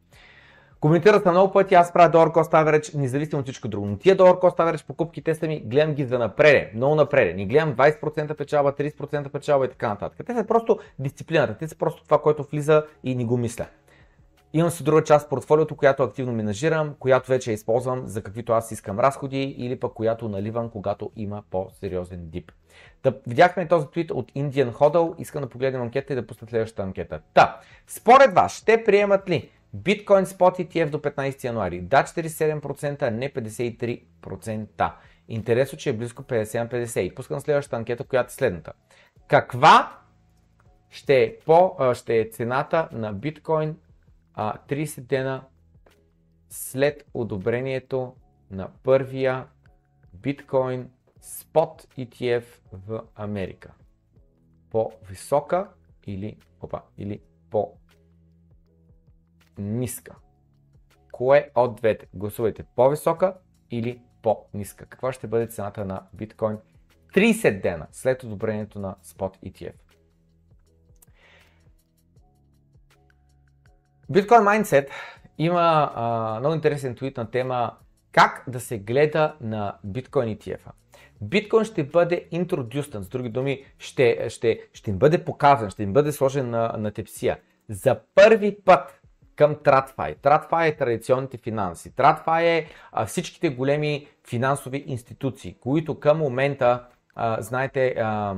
[0.81, 3.87] Коментират на много пъти, аз правя Dollar Cost Average, независимо от всичко друго.
[3.87, 7.37] Но тия Dollar Cost Average покупки са ми, гледам ги за напред, много напред.
[7.37, 10.27] Не гледам 20% печалба, 30% печалба и така нататък.
[10.27, 13.67] Те са просто дисциплината, те са просто това, което влиза и ни го мисля.
[14.55, 19.01] Имам си друга част портфолиото, която активно менажирам, която вече използвам за каквито аз искам
[19.01, 22.53] разходи или пък която наливам, когато има по-сериозен дип.
[23.03, 26.83] Да видяхме този твит от Indian Hodl, искам да погледнем анкета и да пусна следващата
[26.83, 27.21] анкета.
[27.35, 31.81] Та, според вас ще приемат ли Bitcoin Spot ETF до 15 януари?
[31.81, 34.93] Да 47%, а не 53%.
[35.29, 37.01] Интересно, че е близко 50 на 50.
[37.01, 38.73] И пускам следващата анкета, която е следната.
[39.29, 39.99] Каква
[40.91, 43.77] ще е, по, ще е цената на биткоин
[44.37, 45.45] 30 дена
[46.49, 48.15] след одобрението
[48.51, 49.47] на първия
[50.15, 53.75] биткоин спот ETF в Америка.
[54.71, 55.69] По-висока
[56.07, 57.21] или, опа, или
[59.51, 60.17] по-ниска.
[61.13, 62.07] Кое от двете?
[62.15, 63.39] Гласувайте по-висока
[63.71, 64.87] или по-ниска.
[64.87, 66.59] Каква ще бъде цената на биткоин
[67.15, 69.75] 30 дена след одобрението на спот ETF?
[74.13, 74.89] Bitcoin Mindset
[75.39, 77.73] има а, много интересен твит на тема
[78.13, 80.73] как да се гледа на Bitcoin ETF-а.
[81.21, 85.93] Биткоин ще бъде интродюстен, с други думи, ще, ще, ще им бъде показан, ще им
[85.93, 87.39] бъде сложен на, на тепсия.
[87.69, 89.01] За първи път
[89.37, 90.17] към TradFi.
[90.17, 91.93] TradFi е традиционните финанси.
[91.93, 96.85] TradFi е а, всичките големи финансови институции, които към момента,
[97.15, 98.35] а, знаете, а,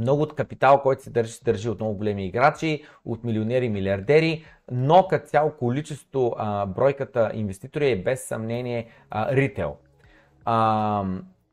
[0.00, 4.44] много от капитал, който се държи, се държи от много големи играчи, от милионери, милиардери,
[4.70, 9.76] но като цяло количество, а, бройката инвеститори е без съмнение а, ритейл.
[10.44, 11.04] А,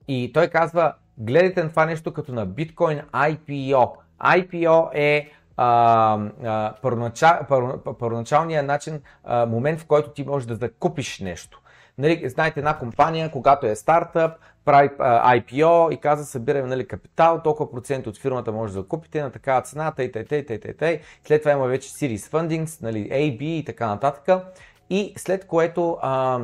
[0.07, 3.91] и той казва, гледайте на това нещо като на биткоин IPO.
[4.23, 7.63] IPO е а, а, първоначал, пър,
[7.99, 11.61] първоначалният начин, а, момент в който ти можеш да закупиш нещо.
[11.97, 14.31] Нали, знаете, една компания, когато е стартъп,
[14.67, 19.21] прави а, IPO и каза, събираме нали, капитал, толкова процент от фирмата може да закупите
[19.21, 21.01] на такава цена, тъй, тъй, тъй, тъй, тъй, тъй.
[21.27, 24.43] След това има вече Series Fundings, нали, A, B и така нататък.
[24.89, 26.39] И след което а,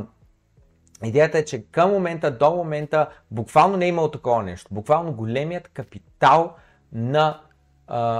[1.03, 4.73] Идеята е, че към момента, до момента, буквално не е имало такова нещо.
[4.73, 6.55] Буквално големият капитал
[6.93, 7.41] на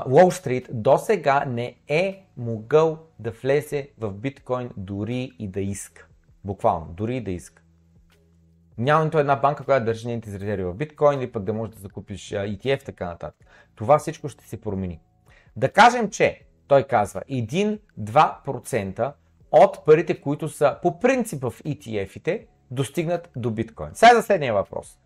[0.10, 6.08] Уолл Стрит до сега не е могъл да влезе в биткоин дори и да иска.
[6.44, 7.63] Буквално, дори и да иска.
[8.78, 11.82] Няма нито една банка, която държи нейните резерви в биткоин или пък да можеш да
[11.82, 13.46] закупиш ETF, така нататък.
[13.76, 15.00] Това всичко ще се промени.
[15.56, 19.14] Да кажем, че той казва 1-2%
[19.52, 23.90] от парите, които са по принцип в ETF-ите, достигнат до биткоин.
[23.94, 25.00] Сега за следния въпрос.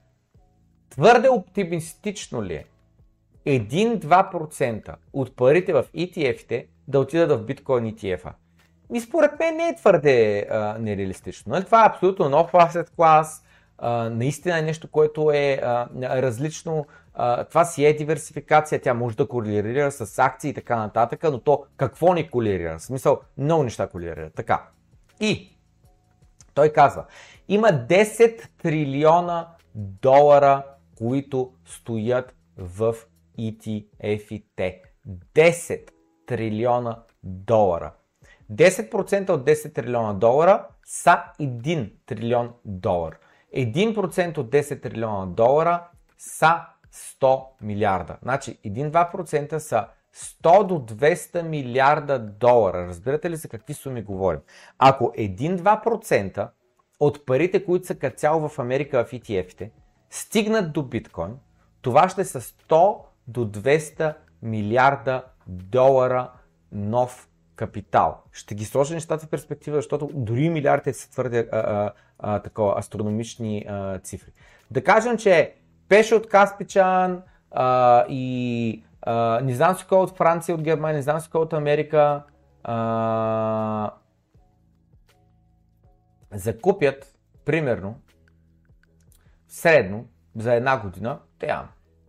[0.89, 2.63] Твърде оптимистично ли
[3.45, 8.34] е 1-2% от парите в ETF-ите да отидат в биткоин ETF-а?
[8.93, 11.51] И според мен не е твърде а, нереалистично.
[11.51, 11.65] Нали?
[11.65, 13.43] Това е абсолютно нов asset клас,
[14.12, 15.88] наистина е нещо, което е а,
[16.22, 16.86] различно.
[17.14, 21.40] А, това си е диверсификация, тя може да корелира с акции и така нататък, но
[21.40, 22.80] то какво не корелира?
[22.80, 24.34] В смисъл, много неща корелират.
[24.34, 24.68] Така.
[25.20, 25.58] И
[26.54, 27.06] той казва,
[27.48, 30.64] има 10 трилиона долара,
[30.98, 32.96] които стоят в
[33.40, 34.82] ETF-ите.
[35.36, 35.90] 10
[36.26, 37.94] трилиона долара.
[38.52, 43.18] 10% от 10 трилиона долара са 1 трилион долар.
[43.58, 45.88] 1% от 10 трилиона долара
[46.18, 46.62] са
[47.22, 48.18] 100 милиарда.
[48.22, 52.88] Значи 1-2% са 100 до 200 милиарда долара.
[52.88, 54.39] Разбирате ли за какви суми говорим?
[54.78, 56.49] Ако 1-2%
[56.99, 59.72] от парите, които са като цяло в Америка в ETF-ите,
[60.10, 61.36] стигнат до биткоин,
[61.82, 62.97] това ще са 100
[63.28, 66.32] до 200 милиарда долара
[66.72, 68.24] нов капитал.
[68.32, 72.80] Ще ги сложа нещата в перспектива, защото дори милиардите са твърде а, а, а, такова,
[72.80, 74.32] астрономични а, цифри.
[74.72, 75.55] Да кажем, че
[75.89, 81.01] Пеше от Каспичан а, и а, не знам си кой от Франция, от Германия, не
[81.01, 82.24] знам си кой от Америка
[82.63, 83.91] а,
[86.32, 87.15] закупят,
[87.45, 87.95] примерно,
[89.47, 90.05] средно
[90.36, 91.68] за една година, те 10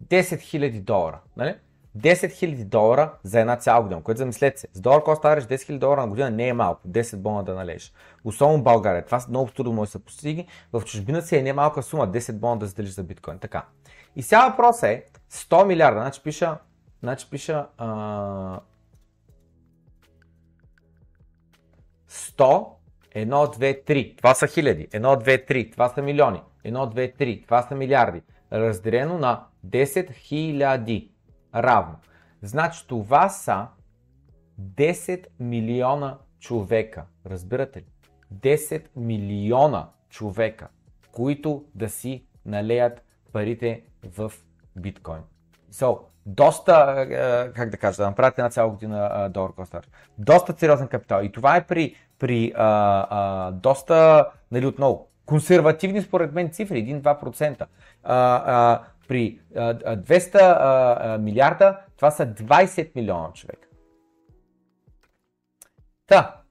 [0.09, 1.21] 000 долара.
[1.37, 1.57] Нали?
[1.97, 4.69] 10 000 долара за една цяла година, което замислете се.
[4.73, 7.55] С долар коста ареш 10 000 долара на година не е малко, 10 бона да
[7.55, 7.93] належиш.
[8.25, 9.05] Особено в България.
[9.05, 10.47] Това много трудно може да се постиги.
[10.73, 13.39] В чужбина си е не малка сума, 10 бона да заделиш за биткоин.
[13.39, 13.65] Така.
[14.17, 16.01] И сега въпрос е 100 милиарда.
[16.01, 16.59] Значи пиша,
[17.03, 18.61] значи пиша а...
[22.11, 22.67] 100,
[23.17, 24.17] 1, 2, 3.
[24.17, 24.89] Това са хиляди.
[24.89, 25.73] 1, 2, 3.
[25.73, 26.43] Това са милиони.
[26.65, 27.45] 1, 2, 3.
[27.45, 28.23] Това са милиарди.
[28.53, 31.11] Разделено на 10 хиляди
[31.55, 31.97] равно.
[32.43, 33.67] Значи това са
[34.61, 37.05] 10 милиона човека.
[37.27, 37.87] Разбирате ли?
[38.35, 40.69] 10 милиона човека,
[41.13, 43.83] които да си налеят парите
[44.17, 44.33] в
[44.77, 45.23] биткоин.
[45.73, 49.87] So, доста, е, как да кажа, да направите една цяла година долар костар.
[50.19, 51.23] Доста сериозен капитал.
[51.23, 57.61] И това е при, при а, а, доста, нали, отново, консервативни според мен цифри, 1-2%.
[57.61, 57.67] А,
[58.05, 63.69] а, при 200 милиарда, това са 20 милиона човека.
[66.07, 66.43] Та.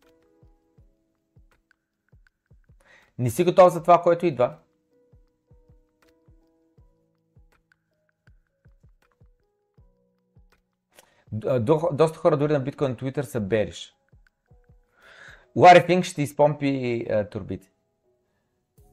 [3.17, 4.57] Не си готов за това, което идва.
[11.91, 13.93] Доста хора дори на биткоин Twitter са бериш.
[15.55, 17.71] Лари Пинк ще изпомпи турбите.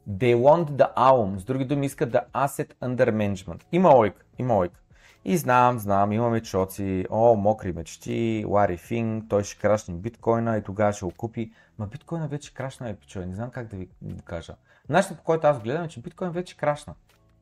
[0.08, 3.62] They want the AUM, с други думи искат the Asset Under Management.
[3.72, 4.80] Има лойка, има лойка.
[5.24, 10.62] И знам, знам, имаме чоци, о, мокри мечти, Лари Финг, той ще крашне биткоина и
[10.62, 11.52] тогава ще го купи.
[11.78, 13.88] Ма биткоина вече крашна е, пичове, не знам как да ви
[14.24, 14.54] кажа.
[14.88, 16.94] Начинът по който аз гледам е, че биткоин вече крашна.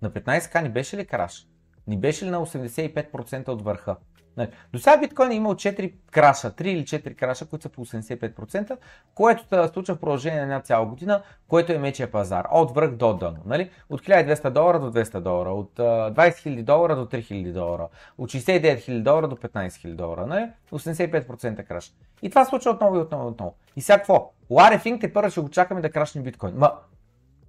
[0.02, 1.46] На 15к ни беше ли краш?
[1.86, 3.96] Ни беше ли на 85% от върха?
[4.36, 7.86] Нали, до сега биткоин е имал 4 краша, 3 или 4 краша, които са по
[7.86, 8.76] 85%,
[9.14, 12.46] което се случва в продължение на една цяла година, което е мечия пазар.
[12.50, 13.38] От връх до дъно.
[13.46, 13.70] Нали?
[13.90, 18.78] От 1200 долара до 200 долара, от 20 000 долара до 3000 долара, от 69
[18.78, 20.26] 000 долара до 15 000 долара.
[20.26, 20.50] Нали?
[20.72, 21.92] 85% краш.
[22.22, 23.54] И това се случва отново и отново и отново.
[23.76, 24.32] И сега какво?
[24.50, 26.54] Ларе Финг те първо ще го чакаме да крашне биткоин.
[26.56, 26.72] Ма,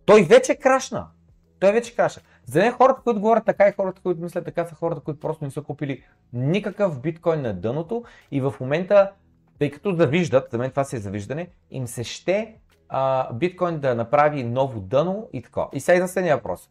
[0.06, 1.08] той вече крашна.
[1.60, 2.22] Той вече краша.
[2.46, 5.46] За мен хората, които говорят така и хората, които мислят така, са хората, които просто
[5.46, 9.12] не са купили никакъв биткоин на дъното и в момента,
[9.60, 12.56] тъй като завиждат, за мен това си е завиждане, им се ще
[12.90, 15.62] а, биткоин да направи ново дъно и така.
[15.74, 16.70] И сега идва следния въпрос.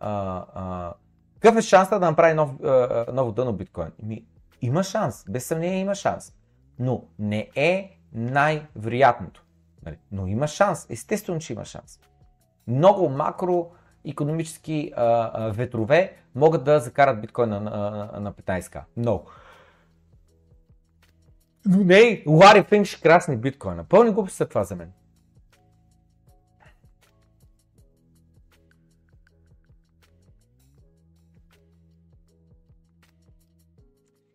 [0.00, 0.92] А, а,
[1.40, 3.90] какъв е шансът да направи нов, а, ново дъно биткоин?
[4.02, 4.24] Ми,
[4.62, 6.32] има шанс, без съмнение има шанс,
[6.78, 9.44] но не е най-вероятното.
[9.84, 9.98] Нали?
[10.12, 12.00] Но има шанс, естествено, че има шанс.
[12.66, 13.70] Много макро
[14.04, 18.82] економически а, а, ветрове могат да закарат биткоин на, на, на 15к.
[18.96, 19.30] Много.
[21.66, 23.84] Но не, Лари Финк ще красни биткоина.
[23.84, 24.92] Пълни глупости са това за мен.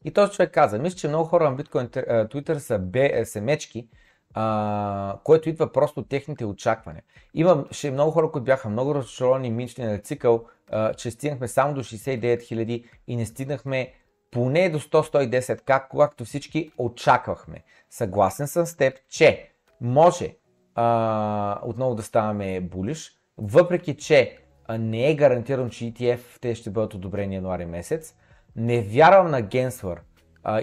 [0.05, 3.87] И този човек каза, мисля, че много хора на биткоин Twitter са, бе, са мечки,
[4.33, 7.03] а, което идва просто от техните очаквания.
[7.33, 12.39] Имаше много хора, които бяха много разочаровани минчния цикъл, а, че стигнахме само до 69
[12.39, 13.93] 000 и не стигнахме
[14.31, 17.63] поне до 100-110, как, както всички очаквахме.
[17.89, 19.49] Съгласен съм с теб, че
[19.81, 20.35] може
[20.75, 24.37] а, отново да ставаме булиш, въпреки че
[24.79, 28.15] не е гарантирано, че ETF те ще бъдат одобрени януари месец.
[28.55, 30.01] Не вярвам на Генсвър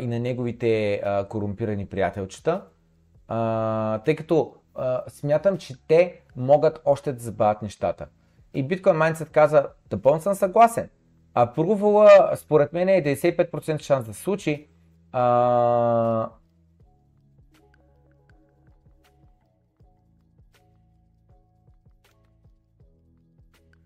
[0.00, 2.62] и на неговите а, корумпирани приятелчета,
[3.28, 8.06] а, тъй като а, смятам, че те могат още да забавят нещата.
[8.54, 10.88] И Bitcoin Mindset каза, да пълно съм съгласен.
[11.34, 14.68] А провала, според мен е 95% шанс да случи.
[15.12, 16.30] А...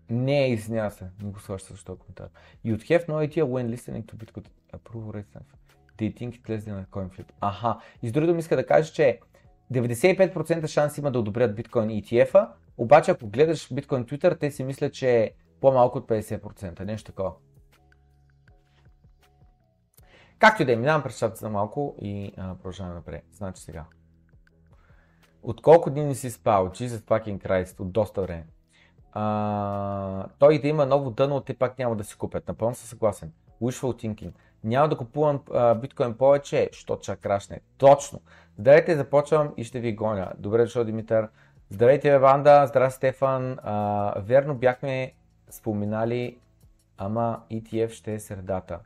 [0.09, 2.27] Не, извинява се, не го слъща защо коментар.
[2.65, 5.37] You have no idea when listening to Bitcoin approval rate
[5.97, 7.31] They think it less than a coin flip.
[7.41, 9.19] Аха, и с други думи иска да кажа, че
[9.71, 14.93] 95% шанс има да одобрят биткоин ETF-а, обаче ако гледаш биткоин Twitter, те си мислят,
[14.93, 17.33] че е по-малко от 50%, нещо такова.
[20.39, 23.23] Както и да е, минавам през за малко и а, продължаваме напред.
[23.31, 23.85] Значи сега.
[25.43, 26.69] От колко дни не си спал?
[26.69, 28.47] Jesus fucking Christ, от доста време.
[29.11, 32.47] А, той да има ново дъно, те пак няма да си купят.
[32.47, 33.31] Напълно съм съгласен.
[33.61, 34.31] Wishful thinking.
[34.63, 37.61] Няма да купувам а, биткоин повече, що чак крашне.
[37.77, 38.21] Точно.
[38.57, 40.31] Здравейте, започвам и ще ви гоня.
[40.37, 41.29] Добре дошъл, Димитър.
[41.69, 42.67] Здравейте, Ванда.
[42.67, 43.57] Здравей, Стефан.
[43.63, 45.13] А, верно бяхме
[45.49, 46.37] споменали,
[46.97, 48.79] ама ETF ще е средата.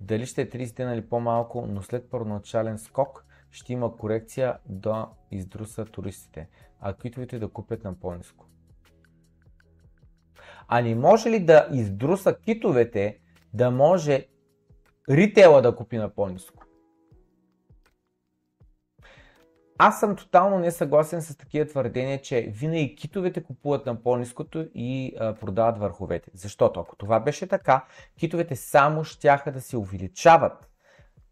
[0.00, 5.08] Дали ще е 30 дена или по-малко, но след първоначален скок ще има корекция да
[5.30, 6.48] издруса туристите,
[6.80, 8.46] а китовете да купят на по-низко.
[10.68, 13.18] А не може ли да издруса китовете,
[13.54, 14.26] да може
[15.10, 16.64] ритейла да купи на по-низко?
[19.78, 25.34] Аз съм тотално несъгласен с такива твърдения, че винаги китовете купуват на по-низкото и а,
[25.34, 26.30] продават върховете.
[26.34, 27.84] Защото ако това беше така,
[28.18, 30.68] китовете само щяха да се увеличават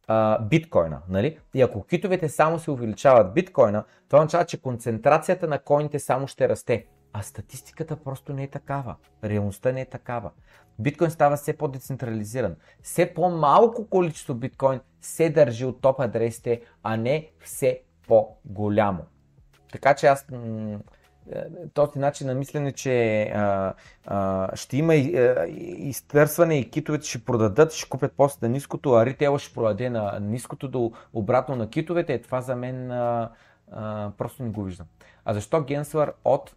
[0.07, 1.03] а, биткоина.
[1.09, 1.39] Нали?
[1.55, 6.49] И ако китовете само се увеличават биткоина, това означава, че концентрацията на коините само ще
[6.49, 6.87] расте.
[7.13, 8.97] А статистиката просто не е такава.
[9.25, 10.31] Реалността не е такава.
[10.79, 12.57] Биткоин става все по-децентрализиран.
[12.83, 19.05] Все по-малко количество биткоин се държи от топ адресите, а не все по-голямо.
[19.73, 20.27] Така че аз
[21.31, 21.45] е,
[21.75, 23.75] този начин на мислене, че а,
[24.07, 25.47] а, ще има и, а,
[25.79, 30.19] изтърсване и китовете ще продадат, ще купят после на ниското, а ритейла ще продаде на
[30.21, 33.31] ниското до обратно на китовете, е, това за мен а,
[33.73, 34.87] а, просто не го виждам.
[35.25, 36.55] А защо Генслър от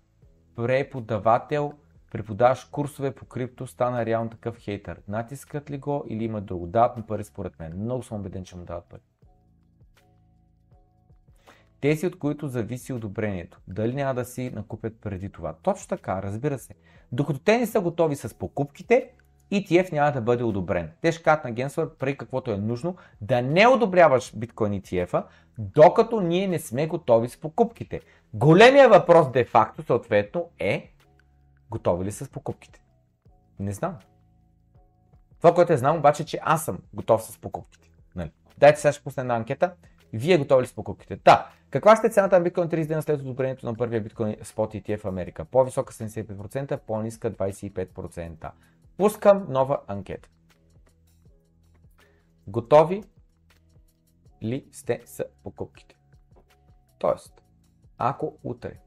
[0.55, 1.73] преподавател
[2.11, 5.01] преподаваш курсове по крипто, стана реално такъв хейтър?
[5.07, 6.67] Натискат ли го или има друго?
[6.67, 7.73] Дават му пари според мен.
[7.77, 9.01] Много съм убеден, че му дават пари.
[11.81, 13.59] Тези, от които зависи одобрението.
[13.67, 15.53] Дали няма да си накупят преди това.
[15.53, 16.73] Точно така, разбира се.
[17.11, 19.11] Докато те не са готови с покупките,
[19.51, 20.91] ETF няма да бъде одобрен.
[21.01, 25.23] Те ще кажат на Генсвър преди каквото е нужно да не одобряваш биткоин ETF-а,
[25.57, 28.01] докато ние не сме готови с покупките.
[28.33, 30.91] Големия въпрос де-факто съответно е
[31.69, 32.81] готови ли с покупките?
[33.59, 33.95] Не знам.
[35.37, 37.89] Това, което е знам обаче, че аз съм готов с покупките.
[38.15, 38.31] Нали?
[38.57, 39.73] Дайте сега ще пусна една анкета.
[40.13, 41.19] Вие готови ли с покупките?
[41.25, 41.49] Да.
[41.69, 44.99] Каква ще е цената на биткоин 30 дена след одобрението на първия биткоин спот ETF
[44.99, 45.45] в Америка?
[45.45, 48.51] По-висока 75%, по-ниска 25%.
[48.97, 50.29] Пускам нова анкета.
[52.47, 53.03] Готови
[54.43, 55.97] ли сте с покупките?
[56.99, 57.43] Тоест,
[57.97, 58.79] ако утре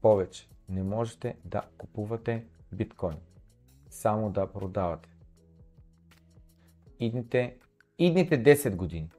[0.00, 3.18] повече не можете да купувате биткоин,
[3.90, 5.08] само да продавате,
[7.00, 7.58] идните,
[7.98, 9.10] идните 10 години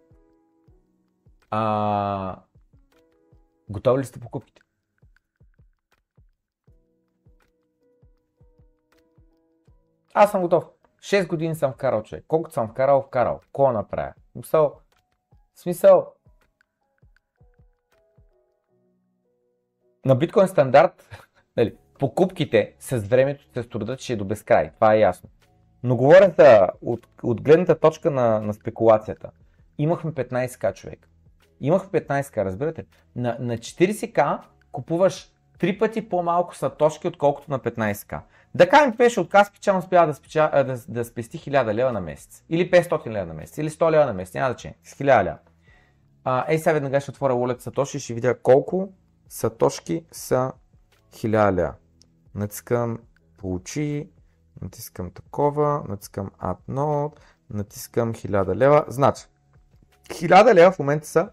[1.50, 2.42] а,
[3.70, 4.62] готови ли сте покупките?
[10.20, 10.64] Аз съм готов.
[11.00, 12.26] 6 години съм вкарал човек.
[12.28, 13.40] Колкото съм вкарал, вкарал.
[13.52, 14.14] Ко направя?
[14.34, 14.74] Смисъл,
[15.56, 16.14] смисъл,
[20.06, 21.10] на биткоин стандарт,
[21.58, 24.72] нали, покупките с времето се трудат, че е до безкрай.
[24.74, 25.30] Това е ясно.
[25.84, 29.32] Но говоря за, от, от гледната точка на, на спекулацията.
[29.78, 31.10] Имахме 15к човек.
[31.62, 32.86] Имахме 15к, разбирате?
[33.16, 34.40] На, на 40к
[34.72, 38.22] купуваш три пъти по-малко сатошки, отколкото на 15к.
[38.58, 42.44] Да кажем, беше от Каспича, успява да, спеча, да, да спести 1000 лева на месец.
[42.50, 43.58] Или 500 лева на месец.
[43.58, 44.34] Или 100 лева на месец.
[44.34, 44.78] Няма значение.
[44.84, 45.38] С 1000 лева.
[46.24, 48.90] А, ей, сега веднага ще отворя Wallet Сатоши и ще видя колко
[49.30, 50.52] сатошки са
[51.14, 51.74] 1000 лева.
[52.36, 53.00] Натискам
[53.38, 54.10] получи,
[54.62, 58.86] натискам такова, натискам add node, натискам 1000 лева.
[58.88, 59.24] Значи,
[60.10, 61.30] 1000 лева в момента са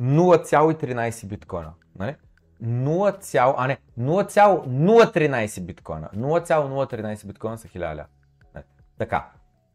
[0.00, 1.72] 0,13 биткоина.
[1.98, 2.16] Нали?
[2.62, 6.10] 0, а не, 0,013 биткоина.
[6.14, 8.06] 0,013 биткоина са 1000 лева.
[8.54, 8.64] Нали?
[8.98, 9.30] Така,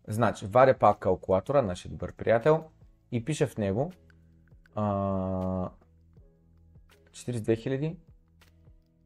[0.07, 2.63] значи, варя пак калкулатора, нашия добър приятел,
[3.11, 3.91] и пише в него
[4.75, 5.69] а, 42
[7.13, 7.95] 000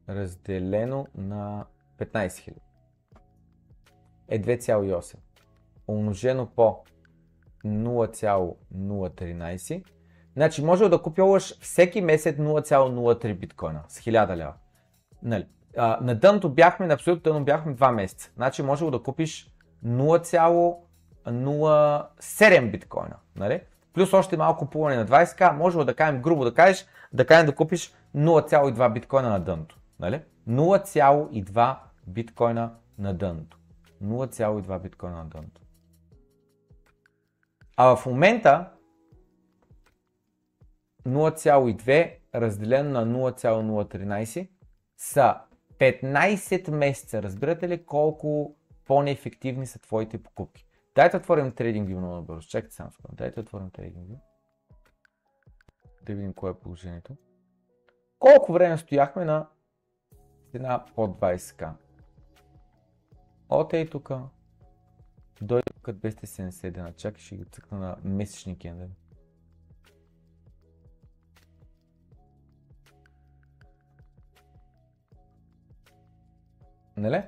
[0.08, 1.64] разделено на
[1.98, 2.54] 15 000
[4.28, 5.16] е 2,8.
[5.88, 6.84] Умножено по
[7.64, 9.84] 0,013.
[10.38, 14.54] Значи може да купуваш всеки месец 0,03 биткоина с 1000 лева.
[15.22, 15.46] Нали?
[15.76, 18.30] А, на дъното бяхме, на абсолютно дъно бяхме 2 месеца.
[18.36, 19.54] Значи може да купиш
[19.86, 23.16] 0,07 биткоина.
[23.36, 23.60] Нали?
[23.94, 27.54] Плюс още малко купуване на 20к, може да кажем грубо да кажеш, да кажем да
[27.54, 29.78] купиш 0,2 биткоина на дъното.
[30.00, 30.22] Нали?
[30.48, 31.76] 0,2
[32.06, 33.58] биткоина на дъното.
[34.04, 35.60] 0,2 биткоина на дъното.
[37.76, 38.66] А в момента
[41.08, 44.48] 0,2 разделено на 0,013
[44.96, 45.40] са
[45.78, 47.22] 15 месеца.
[47.22, 50.66] Разбирате ли колко по-неефективни са твоите покупки?
[50.94, 52.48] Дайте отворим TradingView много набързо.
[52.48, 53.16] Чакайте само секунда.
[53.16, 54.18] Дайте отворим TradingView.
[56.02, 57.16] Да видим кое е положението.
[58.18, 59.48] Колко време стояхме на
[60.50, 61.72] цена под 20к?
[63.48, 64.10] От ей тук.
[65.34, 66.92] Тук 270 дена.
[66.92, 68.90] Чакай ще ги цъкна на месечни кендали.
[76.98, 77.22] Нали?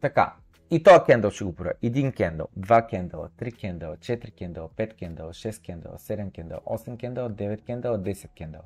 [0.00, 0.34] Така.
[0.70, 1.72] И този кендъл ще го правя.
[1.82, 6.98] Един кендъл, два кендъла, три кендъла, четири кендъла, пет кендъла, 6 кендъла, 7 кендъла, 8
[6.98, 8.64] кендъла, 9 кендъла, 10 кендъла.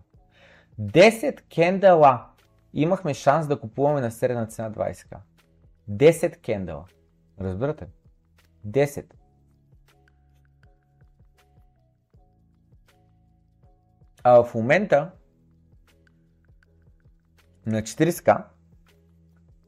[0.80, 2.26] 10 кендъла
[2.74, 5.16] имахме шанс да купуваме на средна цена 20к.
[5.90, 6.84] 10 кендъла.
[7.40, 7.86] Разбирате?
[8.66, 9.04] 10.
[14.24, 15.10] А в момента
[17.66, 18.44] на 40к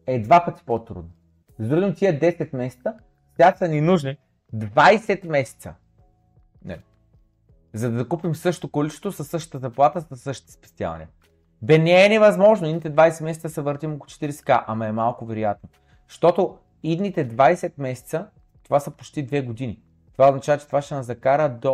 [0.06, 1.10] е два пъти по-трудно.
[1.58, 2.94] С други тия 10 месеца,
[3.36, 4.16] сега са ни нужни
[4.54, 5.74] 20 месеца.
[6.64, 6.78] Не.
[7.72, 11.08] За да купим същото количество със същата заплата, с същите спестявания.
[11.62, 15.68] Бе не е невъзможно, идните 20 месеца се въртим около 40к, ама е малко вероятно.
[16.08, 18.26] Защото идните 20 месеца,
[18.64, 19.82] това са почти 2 години.
[20.12, 21.68] Това означава, че това ще нас закара до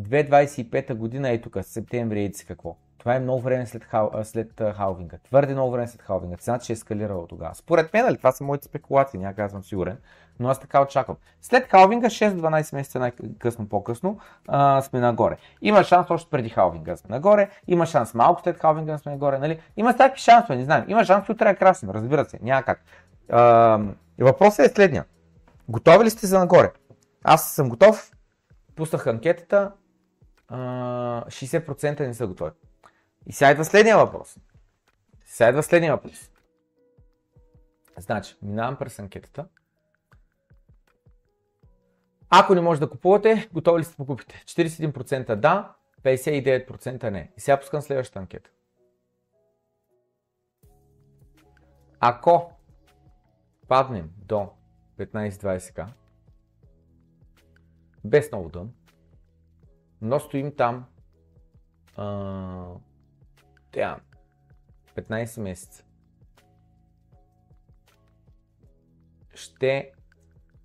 [0.00, 2.76] 2025 година, и тук, септември, и какво.
[3.06, 5.18] Това е много време след, хал, след халвинга.
[5.18, 6.36] Твърде много време след халвинга.
[6.36, 7.54] Цената ще е ескалирала тогава.
[7.54, 9.98] Според мен, нали, това са моите спекулации, няма казвам сигурен,
[10.40, 11.16] но аз така очаквам.
[11.42, 15.36] След халвинга, 6-12 месеца най-късно по-късно, а, сме нагоре.
[15.62, 19.60] Има шанс още преди халвинга сме нагоре, има шанс малко след халвинга сме нагоре, нали?
[19.76, 20.84] Има всякакви шансове, не знаем.
[20.88, 22.62] Има шанс утре е красно, разбира се, няма
[24.18, 25.04] въпросът е следния.
[25.68, 26.72] Готови ли сте за нагоре?
[27.24, 28.10] Аз съм готов.
[28.76, 29.72] Пуснах анкетата.
[30.48, 30.58] А,
[31.28, 32.50] 60% не са готови.
[33.26, 34.36] И сега идва следния въпрос.
[35.24, 36.30] Сега идва следния въпрос.
[37.98, 39.48] Значи, минавам през анкетата.
[42.30, 44.42] Ако не може да купувате, готови ли сте да покупите?
[44.46, 47.32] 41% да, 59% не.
[47.36, 48.50] И сега пускам следващата анкета.
[52.00, 52.52] Ако
[53.68, 54.48] паднем до
[54.98, 55.86] 15-20к,
[58.04, 58.72] без много дън,
[60.00, 60.86] но стоим там
[61.96, 62.66] а,
[63.76, 63.96] тя,
[64.96, 65.84] 15 месеца.
[69.34, 69.92] Ще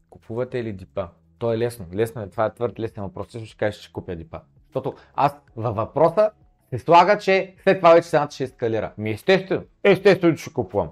[0.10, 1.10] купувате ли дипа?
[1.38, 1.88] То е лесно.
[1.94, 2.30] Лесно е.
[2.30, 3.32] Това е твърд лесен въпрос.
[3.32, 4.42] Също ще кажеш, че купя дипа.
[4.66, 6.32] Защото аз във въпроса
[6.70, 8.94] се слага, че след това вече цената ще ескалира.
[8.98, 9.64] Ми естествено.
[9.84, 10.90] Естествено, че ще купувам.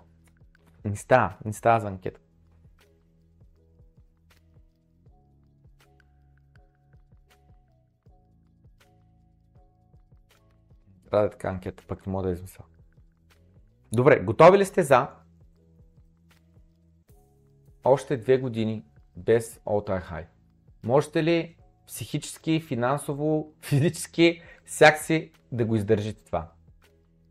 [0.86, 1.34] Не става.
[1.45, 2.20] Не става за анкета.
[11.10, 12.64] Трябва да е така анкета, пък не мога да измисля.
[13.91, 15.07] Добре, готови ли сте за
[17.84, 18.84] още две години
[19.16, 20.26] без all-time high?
[20.84, 21.55] Можете ли
[21.88, 26.47] психически, финансово, физически, всякакси да го издържите това?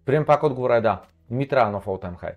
[0.05, 1.03] Прием пак отговора е да.
[1.31, 2.35] Ми трябва нов all-time high.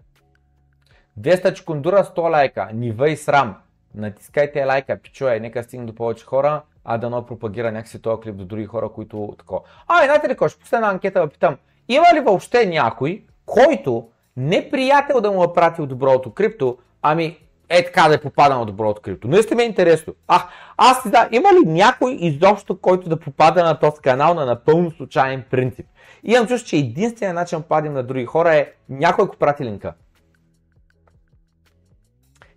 [1.19, 3.61] 200 чекундура, 100 лайка, нива и срам.
[3.95, 8.35] Натискайте лайка, пичуе, нека стигне до повече хора, а да но пропагира някакси този клип
[8.35, 9.61] до други хора, които такова.
[9.87, 11.57] А, знаете ли, ще пусна една анкета да питам,
[11.87, 14.07] има ли въобще някой, който
[14.37, 17.37] не приятел да му е пратил доброто крипто, ами
[17.69, 19.27] е така да е попаднал доброто крипто.
[19.27, 20.13] Наистина ми е интересно.
[20.27, 24.45] А, аз не знам, има ли някой изобщо, който да попада на този канал на
[24.45, 25.85] напълно случайен принцип?
[26.23, 29.65] И имам чувство, че единственият начин да попадим на други хора е някой, ако прати
[29.65, 29.93] линка.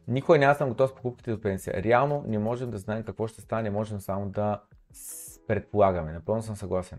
[0.09, 1.83] Никой няма съм готов с покупките до пенсия.
[1.83, 4.63] Реално не можем да знаем какво ще стане, можем само да
[5.47, 6.13] предполагаме.
[6.13, 6.99] Напълно съм съгласен.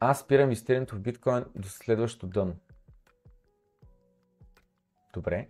[0.00, 2.56] Аз спирам изтирането в биткоин до следващото дъно.
[5.14, 5.48] Добре.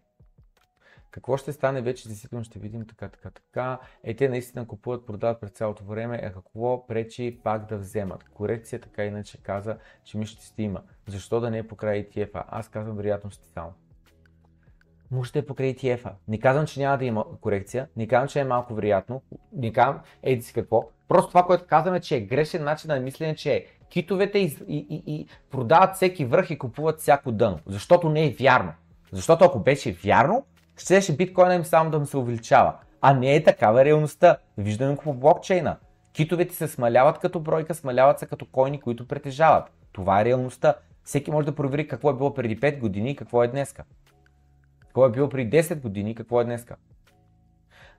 [1.12, 3.78] Какво ще стане вече, действително ще видим така, така, така.
[4.04, 6.20] Е, те наистина купуват, продават през цялото време.
[6.22, 8.24] Е, какво пречи пак да вземат?
[8.24, 10.80] Корекция така иначе каза, че ми ще има.
[11.06, 12.44] Защо да не е покрай ETF-а?
[12.48, 13.72] Аз казвам вероятности само.
[15.10, 16.12] Може да е покрай ETF-а.
[16.28, 20.00] Не казвам, че няма да има корекция, не казвам, че е малко вероятно, не казвам,
[20.22, 20.88] еди си какво.
[21.08, 24.86] Просто това, което казваме, че е грешен начин на мислене, че е китовете и, и,
[24.90, 27.58] и, и продават всеки връх и купуват всяко дъно.
[27.66, 28.72] Защото не е вярно.
[29.12, 30.44] Защото ако беше вярно,
[30.82, 32.74] щеше биткоина им само да му се увеличава.
[33.00, 34.36] А не е такава реалността.
[34.58, 35.76] Виждаме го по блокчейна.
[36.12, 39.64] Китовете се смаляват като бройка, смаляват се като койни, които притежават.
[39.92, 40.74] Това е реалността.
[41.04, 43.84] Всеки може да провери какво е било преди 5 години и какво е днеска.
[44.80, 46.76] Какво е било преди 10 години и какво е днеска.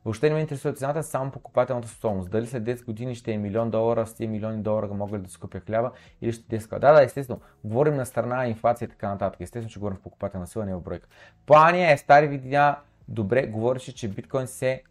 [0.06, 2.32] Въобще не ме интересува цената, само покупателната способност.
[2.32, 5.30] Дали след 10 години ще е милион долара, с тези милиони долара мога ли да
[5.30, 5.92] си купя хляба
[6.22, 7.42] или ще 10 Да, да, естествено.
[7.64, 9.42] Говорим на страна инфлация и така нататък.
[9.42, 11.08] Естествено, че говорим в покупателна сила, не в бройка.
[11.46, 12.78] Плания е стари видеа,
[13.08, 14.84] добре, говореше, че биткоин се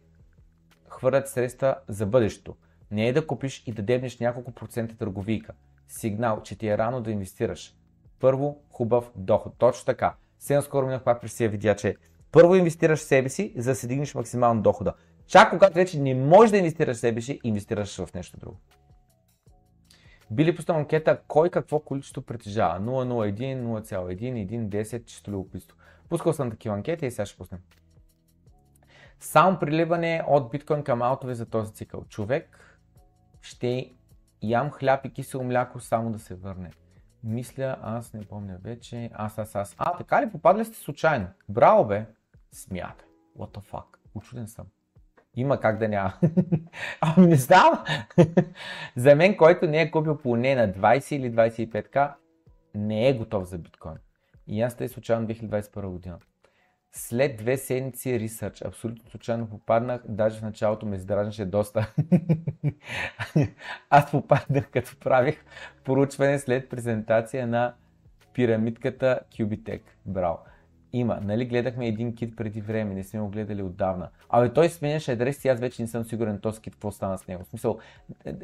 [0.89, 2.55] хвърлят средства за бъдещето.
[2.91, 5.53] Не е да купиш и да дебнеш няколко процента търговийка.
[5.87, 7.75] Сигнал, че ти е рано да инвестираш.
[8.19, 9.53] Първо, хубав доход.
[9.57, 10.13] Точно така.
[10.39, 11.95] Сега скоро минах пак през видя, че
[12.33, 14.93] първо инвестираш в себе си, за да си дигнеш максимално дохода.
[15.27, 18.57] Чак когато вече не можеш да инвестираш в себе си, инвестираш в нещо друго.
[20.31, 22.79] Били пуснал анкета кой какво количество притежава.
[22.79, 25.77] 0,01, 0,1, 1, 10, чисто любопитство.
[26.09, 27.59] Пускал съм такива анкети и сега ще пуснем.
[29.19, 32.05] Само приливане от биткоин към аутове за този цикъл.
[32.09, 32.59] Човек
[33.41, 33.91] ще
[34.41, 36.71] ям хляб и кисело мляко само да се върне.
[37.23, 39.09] Мисля, аз не помня вече.
[39.13, 39.75] Аз, аз, аз.
[39.77, 40.31] А, така ли?
[40.31, 41.27] Попадали сте случайно.
[41.49, 42.05] Браво, бе!
[42.53, 43.07] Смятай.
[43.37, 43.85] What the fuck?
[44.15, 44.65] Учуден съм.
[45.35, 46.13] Има как да няма.
[47.01, 47.83] ами не знам.
[48.95, 52.13] за мен, който не е купил поне на 20 или 25к,
[52.75, 53.97] не е готов за биткоин.
[54.47, 56.17] И аз тъй случайно 2021 година.
[56.91, 61.93] След две седмици ресърч, абсолютно случайно попаднах, даже в началото ме издражнаше доста.
[63.89, 65.45] Аз попаднах като правих
[65.83, 67.73] поручване след презентация на
[68.33, 69.81] пирамидката Cubitech.
[70.05, 70.39] Браво.
[70.93, 71.19] Има.
[71.21, 74.09] Нали гледахме един кит преди време, не сме го гледали отдавна.
[74.29, 77.27] Абе той сменяше адрес и аз вече не съм сигурен този кит какво стана с
[77.27, 77.43] него.
[77.43, 77.79] В смисъл,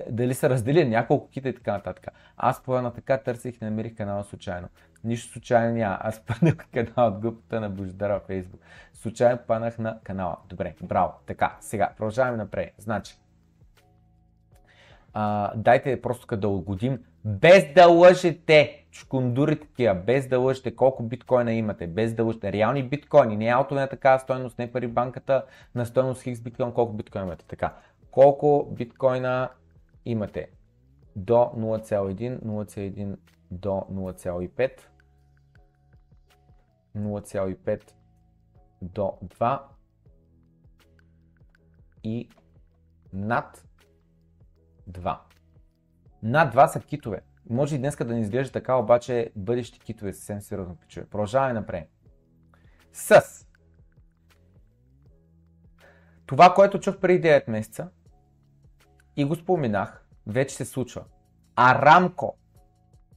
[0.09, 2.07] дали са разделили няколко кита и така нататък.
[2.37, 4.67] Аз поема така търсих и намерих канала случайно.
[5.03, 5.97] Нищо случайно няма.
[6.01, 8.59] Аз паднах канал от групата на Бождара в Facebook.
[8.93, 10.37] Случайно паднах на канала.
[10.49, 11.13] Добре, браво.
[11.25, 12.73] Така, сега, продължаваме напред.
[12.77, 13.17] Значи,
[15.13, 21.03] а, дайте просто като да угодим, без да лъжете, чкундурите такива, без да лъжете колко
[21.03, 25.45] биткоина имате, без да лъжете реални биткоини, не аутове на такава стойност, не пари банката
[25.75, 27.45] на стойност хикс биткоин, колко биткоина имате.
[27.45, 27.73] Така,
[28.11, 29.49] колко биткоина
[30.05, 30.49] имате?
[31.15, 33.15] До 0,1, 0,1
[33.51, 34.71] до 0,5,
[36.97, 37.91] 0,5
[38.81, 39.59] до 2
[42.03, 42.29] и
[43.13, 43.68] над
[44.91, 45.17] 2.
[46.23, 47.21] Над 2 са китове.
[47.49, 51.05] Може и днес да ни изглежда така, обаче бъдещи китове съвсем сериозно пичове.
[51.05, 51.89] Продължаваме напред.
[52.93, 53.21] С
[56.25, 57.89] това, което чух преди 9 месеца
[59.15, 61.03] и го споменах, вече се случва.
[61.55, 62.37] Арамко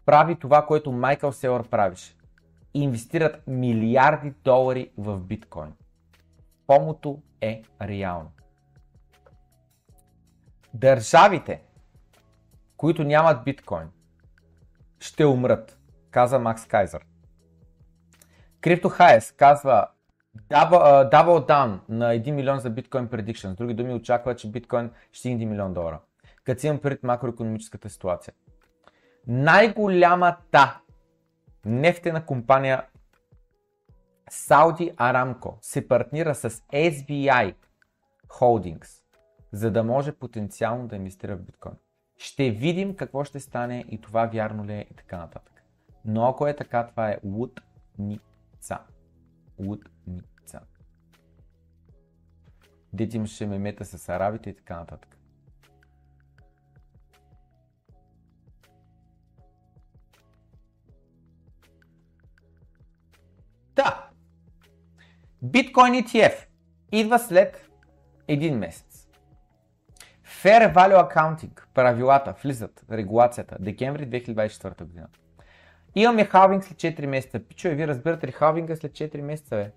[0.07, 2.17] прави това, което Майкъл Селър правише.
[2.75, 5.73] Инвестират милиарди долари в биткоин.
[6.67, 8.31] Помото е реално.
[10.75, 11.63] Държавите,
[12.77, 13.89] които нямат биткоин,
[14.99, 15.79] ще умрат,
[16.11, 17.07] каза Макс Кайзер.
[18.91, 19.87] Хайес казва
[20.51, 23.53] double, uh, down на 1 милион за биткоин prediction.
[23.53, 26.01] С други думи очаква, че биткоин ще стигне 1 милион долара.
[26.45, 28.35] Като имам пред макроекономическата ситуация.
[29.27, 30.81] Най-голямата
[31.65, 32.87] нефтена компания
[34.31, 37.55] Saudi Aramco се партнира с SBI
[38.29, 39.02] Holdings,
[39.53, 41.75] за да може потенциално да инвестира в биткоин.
[42.19, 45.63] Ще видим какво ще стане и това вярно ли е и така нататък.
[46.05, 48.79] Но ако е така, това е лудница.
[49.59, 50.61] Лудница.
[52.93, 55.17] Дети имаше мемета с арабите и така нататък.
[63.77, 64.11] Да.
[65.45, 66.47] Bitcoin ETF
[66.93, 67.71] идва след
[68.29, 68.92] един месец.
[70.43, 75.07] Fair Value Accounting, правилата влизат, регулацията, декември 2024 година.
[75.95, 77.41] Имаме халвинг след 4 месеца.
[77.41, 79.71] Пичове, вие разбирате ли халвинга след 4 месеца, бе?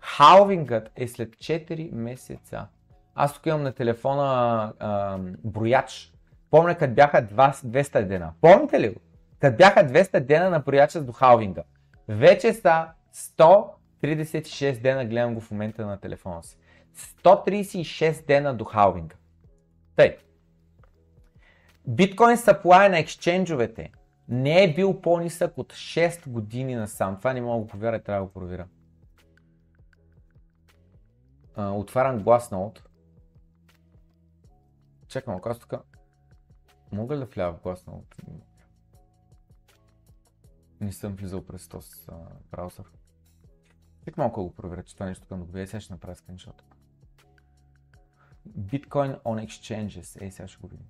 [0.00, 2.66] Халвингът е след 4 месеца.
[3.14, 6.12] Аз тук имам на телефона а, брояч.
[6.50, 8.32] Помня, като бяха 200 дена.
[8.40, 9.00] Помните ли го?
[9.40, 11.62] Като бяха 200 дена на брояча до халвинга.
[12.08, 16.56] Вече са 136 дена, гледам го в момента на телефона си.
[17.24, 19.16] 136 дена до халвинга.
[19.96, 20.18] Тъй.
[21.86, 23.92] Биткоин supply на ексченджовете
[24.28, 27.18] не е бил по-нисък от 6 години насам.
[27.18, 28.68] Това не мога да го повярвам, трябва да го проверя.
[31.56, 32.22] Uh, отварям
[32.52, 32.82] от.
[35.08, 35.74] Чакам, ако аз тук
[36.92, 38.16] мога ли да влява в от?
[40.80, 41.90] Не съм влизал през този
[42.50, 42.84] браузър.
[44.04, 45.66] Чак малко го проверя, че това нещо към да го.
[45.66, 46.73] Сега ще направя скриншот.
[48.48, 50.22] Bitcoin on exchanges.
[50.22, 50.86] Ей, сега ще го видим.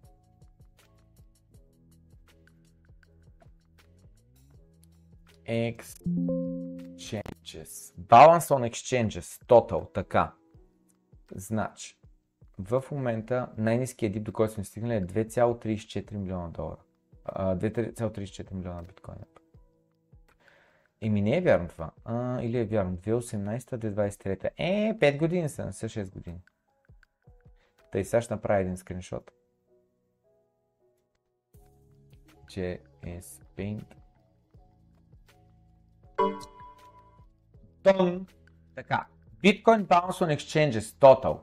[5.46, 6.04] Exchanges.
[7.98, 9.46] Balance on exchanges.
[9.46, 9.92] Total.
[9.94, 10.34] Така.
[11.34, 11.98] Значи,
[12.58, 16.80] в момента най-низкият дип, до който сме стигнали е 2,34 милиона долара.
[17.26, 19.24] 2,34 милиона биткоина.
[21.00, 21.90] Еми не е вярно това.
[22.04, 22.96] А, или е вярно.
[22.96, 24.50] 2018-2023.
[24.56, 26.40] Е, 5 години са, не са 6 години.
[27.94, 29.30] Тъй сега ще направя един скриншот.
[32.46, 33.84] JS Paint.
[37.82, 38.26] Тон.
[38.74, 39.06] Така.
[39.42, 41.38] Bitcoin Bounce on Exchanges Total.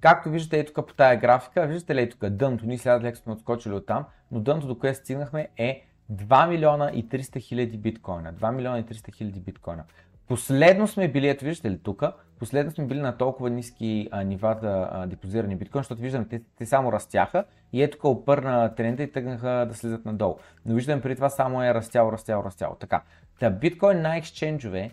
[0.00, 3.18] Както виждате ето тук по тая графика, виждате ли ето тук дънто, ние сега леко
[3.18, 7.78] сме отскочили от там, но дънто до което стигнахме е 2 милиона и 300 хиляди
[7.78, 8.34] биткоина.
[8.34, 9.84] 2 милиона и 300 хиляди биткоина.
[10.28, 12.02] Последно сме били, ето виждате ли тук,
[12.38, 16.42] последно сме били на толкова ниски а, нива за а, депозирани биткоин, защото виждаме, те,
[16.58, 20.36] те само растяха и ето тук опърна тренда и тръгнаха да слизат надолу.
[20.66, 22.76] Но виждаме преди това само е растял, растял, растял.
[22.80, 23.02] Така,
[23.40, 24.90] та биткоин на ексченджове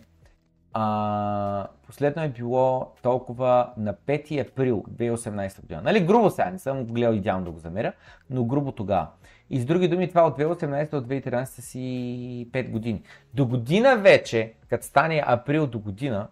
[0.72, 5.82] а, последно е било толкова на 5 април 2018 година.
[5.82, 7.92] Нали, грубо сега, не съм гледал идеално да го замеря,
[8.30, 9.08] но грубо тогава.
[9.50, 13.02] И с други думи, това от 2018 до 2013 си 5 години.
[13.34, 16.28] До година вече, като стане април до година,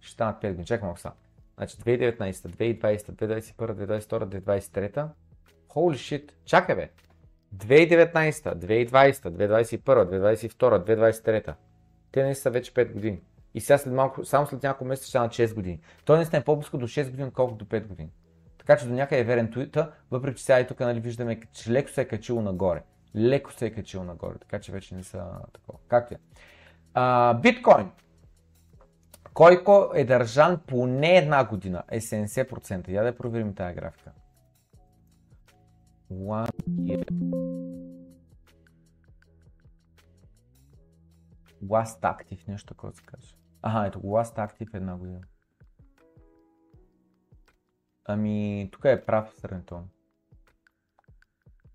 [0.00, 0.66] ще станат 5 години.
[0.66, 1.12] Чакай малко сега.
[1.56, 5.08] Значи 2019, 2020, 2021, 2022, 2023.
[5.68, 6.30] Holy shit.
[6.44, 6.90] Чакай бе.
[7.56, 11.54] 2019, 2020, 2021, 2022, 2023.
[12.12, 13.20] Те не са вече 5 години.
[13.54, 15.80] И сега след малко, само след няколко месеца ще станат 6 години.
[16.04, 18.10] Той не е по-близко до 6 години, отколкото до 5 години.
[18.58, 21.70] Така че до някъде е верен туита, въпреки че сега и тук нали, виждаме, че
[21.72, 22.82] леко се е качило нагоре.
[23.16, 25.78] Леко се е качило нагоре, така че вече не са такова.
[25.88, 26.18] Както е.
[27.42, 27.90] биткоин.
[29.34, 32.88] Който е държан поне една година е 70%.
[32.88, 34.12] Я да проверим тази графика.
[36.12, 37.10] One year.
[41.64, 43.34] Last active, нещо такова се каже.
[43.62, 45.20] Ага, ето Last active една година.
[48.04, 49.88] Ами, тук е прав сравнително.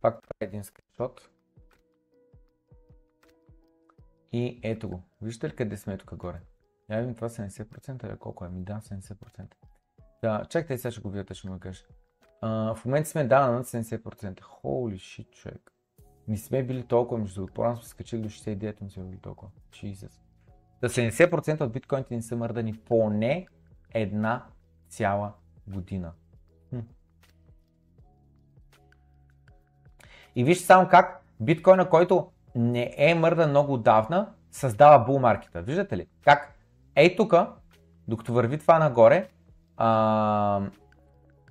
[0.01, 1.29] Пак правя един скриншот.
[4.31, 5.03] И ето го.
[5.21, 6.41] Виждате ли къде сме тук горе?
[6.89, 8.49] Я видим това 70% или колко е?
[8.49, 9.45] Ми да, 70%.
[10.21, 11.83] Да, чакайте сега ще го видите, ще му кажа.
[12.41, 14.39] в момента сме да над 70%.
[14.41, 15.71] Holy shit, човек.
[16.27, 17.53] Не сме били толкова, между другото.
[17.53, 19.51] По-рано сме скачили до 69, но сме били толкова.
[19.71, 20.11] Jesus.
[20.83, 23.47] За 70% от биткоините ни са мърдани поне
[23.93, 24.45] една
[24.89, 25.33] цяла
[25.67, 26.13] година.
[30.35, 35.61] И вижте само как биткоина, който не е мърдан много отдавна, създава бул маркета.
[35.61, 36.07] Виждате ли?
[36.23, 36.54] Как?
[36.95, 37.35] Ей тук,
[38.07, 39.27] докато върви това нагоре,
[39.77, 40.61] а,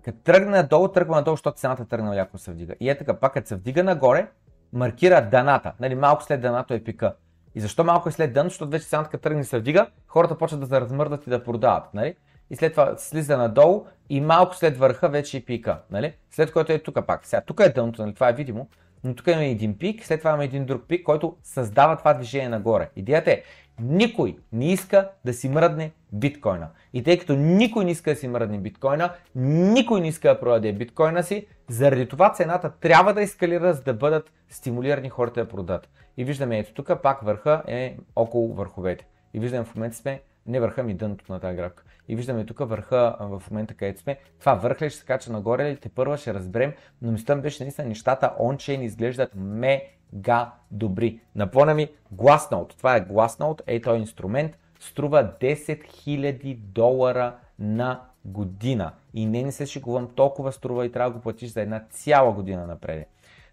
[0.03, 2.75] като тръгне надолу, тръгва надолу, защото цената тръгна яко се вдига.
[2.81, 4.29] И е така, пак като се вдига нагоре,
[4.73, 5.73] маркира даната.
[5.81, 7.15] Нали, малко след данато е пика.
[7.55, 8.47] И защо малко е след дън?
[8.47, 11.95] Защото вече цената като тръгне се вдига, хората почват да се размърдат и да продават.
[11.95, 12.17] Нали?
[12.51, 15.79] И след това слиза надолу и малко след върха вече е пика.
[15.91, 16.15] Нали?
[16.31, 17.27] След което е тук пак.
[17.27, 18.15] Сега тук е дъното, нали?
[18.15, 18.69] това е видимо.
[19.05, 22.49] Но тук имаме един пик, след това имаме един друг пик, който създава това движение
[22.49, 22.91] нагоре.
[22.97, 23.43] Идеята е,
[23.81, 26.69] никой не иска да си мръдне биткоина.
[26.93, 30.73] И тъй като никой не иска да си мръдне биткоина, никой не иска да продаде
[30.73, 35.89] биткоина си, заради това цената трябва да ескалира, за да бъдат стимулирани хората да продадат.
[36.17, 39.07] И виждаме ето тук, пак върха е около върховете.
[39.35, 41.84] И виждаме в момента сме не върха ми дъното на тази графика.
[42.09, 44.19] И виждаме тук върха в момента където сме.
[44.41, 47.63] Това върх ли ще се кача нагоре ли, те първа ще разберем, но мисля беше
[47.63, 51.21] наистина нещата ончейн изглеждат мега добри.
[51.35, 52.77] Напомня ми Glassnode.
[52.77, 54.59] Това е Glassnode, е този инструмент.
[54.81, 58.93] Струва 10 000 долара на година.
[59.15, 62.33] И не не се шикувам, толкова струва и трябва да го платиш за една цяла
[62.33, 63.09] година напред.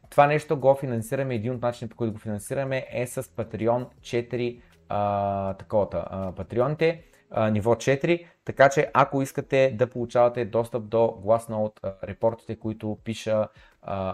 [0.09, 4.61] Това нещо го финансираме, един от начините по които го финансираме е с Patreon 4
[4.89, 7.03] а, таковата, а, патреоните,
[7.51, 13.47] ниво 4, така че ако искате да получавате достъп до гласно от репортите, които пиша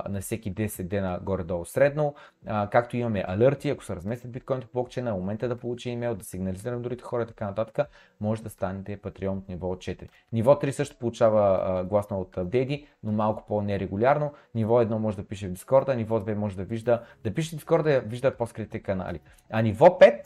[0.10, 2.16] на всеки 10 дена горе-долу средно,
[2.46, 6.26] както имаме алерти, ако се разместят биткоините по блокчейна, на момента да получи имейл, да
[6.26, 7.90] сигнализирам другите хора и така нататък,
[8.22, 10.08] може да станете патреон от ниво 4.
[10.34, 14.34] Ниво 3 също получава гласно от апдейти, но малко по-нерегулярно.
[14.56, 17.56] Ниво 1 може да пише в Дискорда, ниво 2 може да вижда, да пише в
[17.56, 19.20] Дискорда вижда по-скритите канали.
[19.52, 20.22] А ниво 5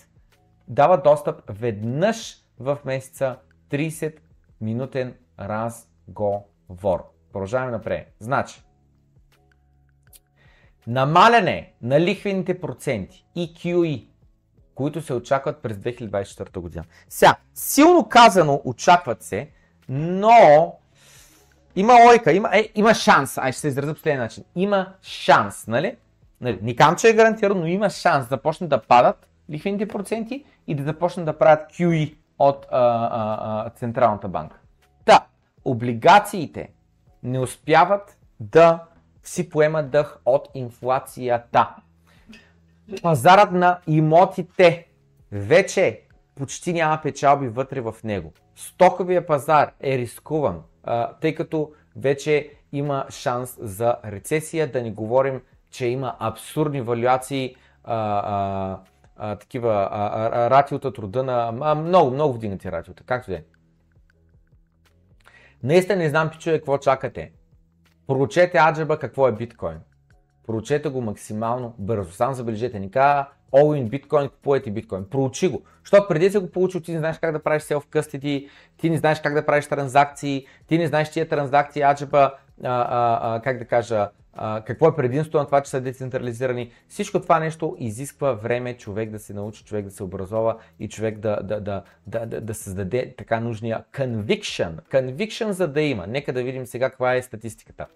[0.67, 3.37] дава достъп веднъж в месеца
[3.69, 4.15] 30
[4.61, 7.03] минутен разговор.
[7.33, 8.15] Продължаваме напред.
[8.19, 8.63] Значи,
[10.87, 14.07] намаляне на лихвените проценти и QE,
[14.75, 16.83] които се очакват през 2024 година.
[17.09, 19.49] Сега, силно казано очакват се,
[19.89, 20.75] но
[21.75, 23.37] има лойка, има, е, има шанс.
[23.37, 24.43] Ай, ще се изразя последния начин.
[24.55, 25.95] Има шанс, нали?
[26.41, 26.59] нали?
[26.61, 30.75] Не кам, че е гарантирано, но има шанс да почнат да падат лихвените проценти и
[30.75, 34.59] да започнат да правят QE от а, а, а, Централната банка.
[35.05, 35.25] Та,
[35.65, 36.71] облигациите
[37.23, 38.83] не успяват да
[39.23, 41.75] си поемат дъх от инфлацията.
[43.01, 44.87] Пазарът на имотите
[45.31, 46.01] вече
[46.35, 48.33] почти няма печалби вътре в него.
[48.55, 55.41] Стоковия пазар е рискуван, а, тъй като вече има шанс за рецесия, да не говорим,
[55.69, 58.79] че има абсурдни валюации, а, а,
[59.23, 63.43] а, такива а, а, ратиота, труда на а, много, много вдигнати ратиота, както е.
[65.63, 67.31] Наистина не знам, пичове, какво чакате.
[68.07, 69.79] Проучете аджаба какво е биткоин.
[70.47, 72.11] Проучете го максимално бързо.
[72.11, 75.05] Само забележете, ни каза all in биткоин, купувайте биткоин.
[75.09, 75.61] Проучи го.
[75.83, 78.97] Защото преди да го получил, ти не знаеш как да правиш self custody, ти не
[78.97, 82.33] знаеш как да правиш транзакции, ти не знаеш тия транзакции аджаба,
[82.63, 84.09] а, а, а, как да кажа,
[84.65, 86.71] какво е предимството на това, че са децентрализирани.
[86.87, 91.19] Всичко това нещо изисква време човек да се научи, човек да се образова и човек
[91.19, 94.89] да, да, да, да, да, да създаде така нужния conviction.
[94.91, 96.07] Conviction за да има.
[96.07, 97.87] Нека да видим сега каква е статистиката.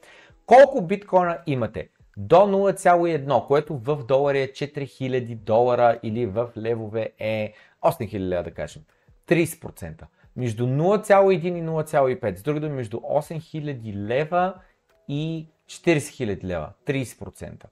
[0.45, 1.90] Колко биткоина имате?
[2.18, 7.53] До 0,1, което в долари е 4000 долара или в левове е
[7.84, 8.82] 8000 лева да кажем.
[9.28, 10.02] 30%.
[10.36, 12.36] Между 0,1 и 0,5.
[12.36, 14.53] С други думи, между 8000 лева
[15.07, 17.66] и 40 000 лева, 30%.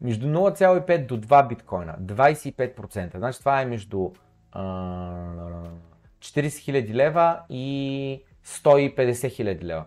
[0.00, 3.18] Между 0,5 до 2 биткоина, 25%.
[3.18, 4.10] Значи това е между
[4.52, 4.62] а,
[6.20, 9.86] 40 000 лева и 150 000 лева.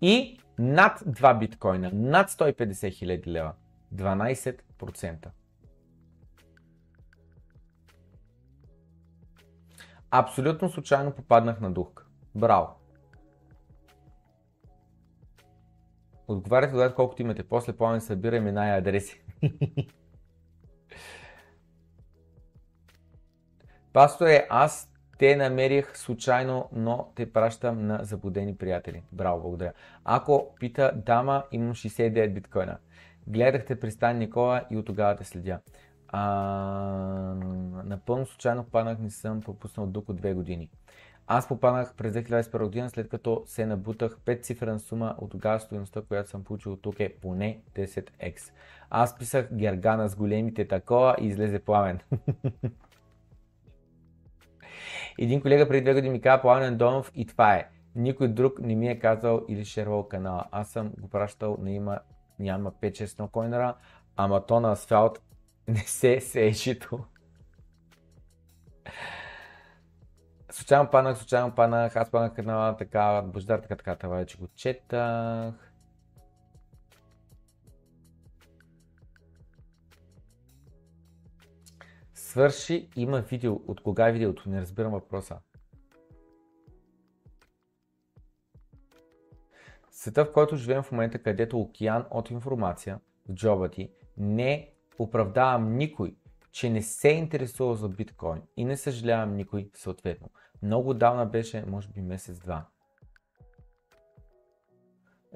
[0.00, 3.52] И над 2 биткоина, над 150 000 лева,
[3.94, 5.28] 12%.
[10.10, 12.06] Абсолютно случайно попаднах на духка.
[12.34, 12.83] Браво!
[16.28, 17.42] Отговаряте тогава колкото имате.
[17.42, 19.22] После плавно събира имена и адреси.
[23.92, 29.02] Пасторе, аз те намерих случайно, но те пращам на заблудени приятели.
[29.12, 29.72] Браво, благодаря.
[30.04, 32.78] Ако пита дама, имам 69 биткоина.
[33.26, 35.60] Гледахте Пристан Никола и от тогава те следя.
[36.08, 36.20] А,
[37.84, 40.70] напълно случайно паднах, не съм пропуснал дух от две години.
[41.26, 46.02] Аз попаднах през 2021 година, след като се набутах 5 цифрена сума от тогава стоеността,
[46.02, 48.52] която съм получил тук е поне 10x.
[48.90, 52.00] Аз писах Гергана с големите такова и излезе пламен.
[55.18, 57.68] Един колега преди две години ми каза Пламен Донов и това е.
[57.94, 60.44] Никой друг не ми е казал или шервал канала.
[60.50, 61.98] Аз съм го пращал на има,
[62.38, 63.74] няма 5-6 койнера,
[64.16, 65.20] ама то на асфалт
[65.68, 67.04] не се сеешито.
[70.54, 75.72] Случайно паднах, случайно паднах, аз паднах една така, бождар, така, така, това вече го четах.
[82.14, 83.52] Свърши, има видео.
[83.52, 84.48] От кога е видеото?
[84.48, 85.38] Не разбирам въпроса.
[89.90, 95.76] света, в който живеем в момента, където океан от информация в джоба ти, не оправдавам
[95.76, 96.16] никой,
[96.52, 100.30] че не се интересува за биткоин и не съжалявам никой съответно.
[100.62, 102.64] Много давна беше, може би месец-два.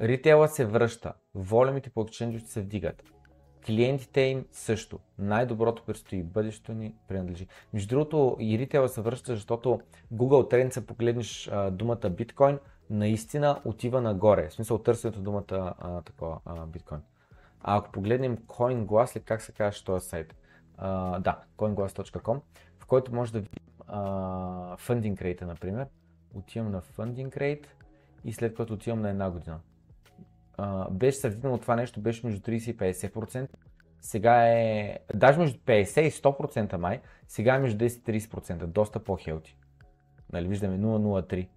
[0.00, 3.02] Ритейла се връща, волюмите по екшенджите се вдигат.
[3.66, 4.98] Клиентите им също.
[5.18, 6.22] Най-доброто предстои.
[6.22, 7.46] Бъдещето ни принадлежи.
[7.72, 9.80] Между другото, и ритейла се връща, защото
[10.14, 12.58] Google Trends, погледнеш а, думата биткоин,
[12.90, 14.48] наистина отива нагоре.
[14.48, 17.00] В смисъл търсенето думата а, такова а, биткоин.
[17.60, 20.34] А ако погледнем CoinGlass, ли как се казва този сайт?
[20.76, 22.40] А, да, coinglass.com,
[22.78, 23.42] в който може да
[23.88, 25.86] видим funding rate, например.
[26.34, 27.66] Отивам на funding rate
[28.24, 29.60] и след което отивам на една година
[30.58, 33.48] а, беше сравнително това нещо, беше между 30 и 50%.
[34.00, 39.04] Сега е, даже между 50 и 100% май, сега е между 10 и 30%, доста
[39.04, 39.56] по-хелти.
[40.32, 41.48] Нали, виждаме 0,03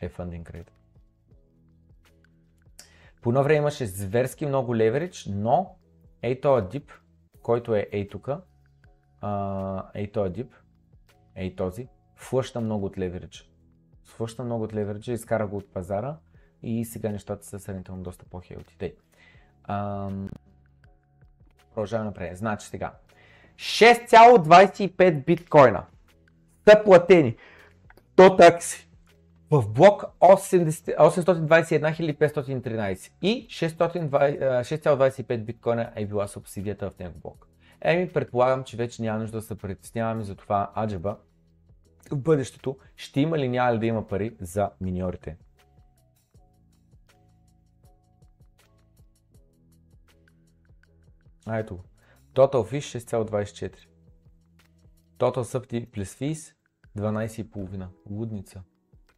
[0.00, 0.70] е funding rate.
[3.22, 5.76] По едно време имаше зверски много леверидж, но
[6.22, 6.92] ей този дип,
[7.42, 8.40] който е ей тука,
[9.94, 10.54] ей този дип,
[11.38, 13.50] ей този, флъща много от леверидж.
[14.04, 16.16] Флъща много от левериджа, изкара го от пазара
[16.62, 18.94] и сега нещата са сравнително доста по-хелти.
[21.74, 22.36] Продължаваме напред.
[22.36, 22.94] Значи сега.
[23.56, 25.84] 6,25 биткоина
[26.68, 27.36] са платени
[28.16, 28.88] до такси
[29.50, 37.48] в блок 821 513 и 6,25 биткоина е била субсидията в него блок.
[37.80, 41.16] Еми, предполагам, че вече няма нужда да се притесняваме за това аджаба
[42.10, 45.36] в бъдещето ще има ли няма ли да има пари за миньорите.
[51.46, 51.78] А ето
[52.34, 53.76] Total Fish 6,24.
[55.18, 56.54] Total Sub plus Fees
[56.98, 57.86] 12,5.
[58.10, 58.62] Лудница.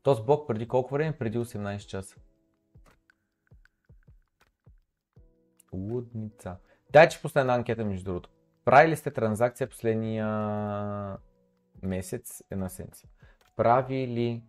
[0.03, 1.19] Този блок преди колко време?
[1.19, 2.17] Преди 18 часа.
[5.73, 6.57] Лудница.
[6.93, 8.31] Дай, че пусна една анкета между другото.
[8.65, 10.27] Правили сте транзакция последния
[11.83, 13.09] месец, една седмица.
[13.57, 14.43] Правили,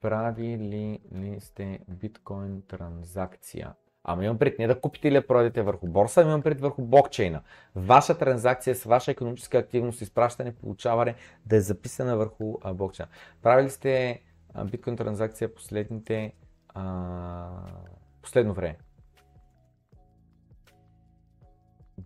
[0.00, 3.74] правили ли сте биткоин транзакция?
[4.08, 7.42] Ама имам пред не да купите или да продадете върху борса, имам пред върху блокчейна.
[7.74, 11.14] Ваша транзакция с ваша економическа активност, изпращане, получаване
[11.46, 13.10] да е записана върху а, блокчейна.
[13.42, 14.22] Правили сте
[14.54, 16.32] а, биткоин транзакция последните
[16.68, 17.48] а,
[18.22, 18.78] последно време?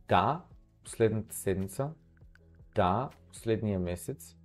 [0.09, 0.41] Да,
[0.85, 1.91] последната седмица.
[2.75, 4.37] Да, последния месец.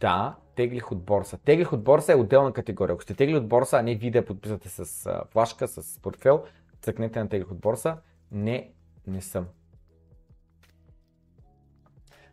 [0.00, 1.38] Да, теглих от борса.
[1.38, 2.94] Теглих от борса е отделна категория.
[2.94, 6.44] Ако сте тегли от борса, а не ви да подписвате с а, флашка, с портфел,
[6.80, 7.96] цъкнете на теглих от борса.
[8.30, 8.72] Не,
[9.06, 9.46] не съм.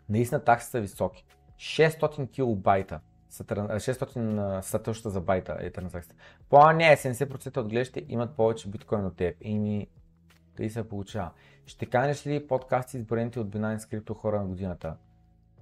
[0.10, 1.26] Наистина такси са високи.
[1.58, 3.00] 600 килобайта.
[3.32, 6.22] 600 сатъща за байта е транзакцията.
[6.50, 9.38] По не, 70% от гледащите имат повече биткоин от теб.
[9.42, 9.88] И ми,
[10.56, 11.32] тъй се получава.
[11.66, 14.96] Ще канеш ли подкасти изборените от Binance Crypto хора на годината?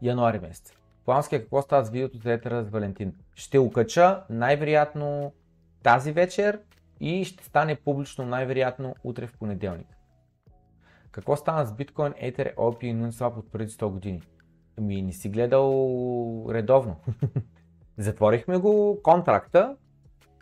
[0.02, 0.74] Януари месец.
[1.08, 3.14] Плански е какво става с видеото за етера с Валентин.
[3.36, 5.34] Ще окача най-вероятно
[5.84, 6.60] тази вечер
[7.00, 9.88] и ще стане публично най-вероятно утре в понеделник.
[11.12, 14.22] Какво стана с биткоин, етер, OP и Uniswap от преди 100 години?
[14.78, 16.96] Ами не си гледал редовно.
[17.98, 19.76] Затворихме го контракта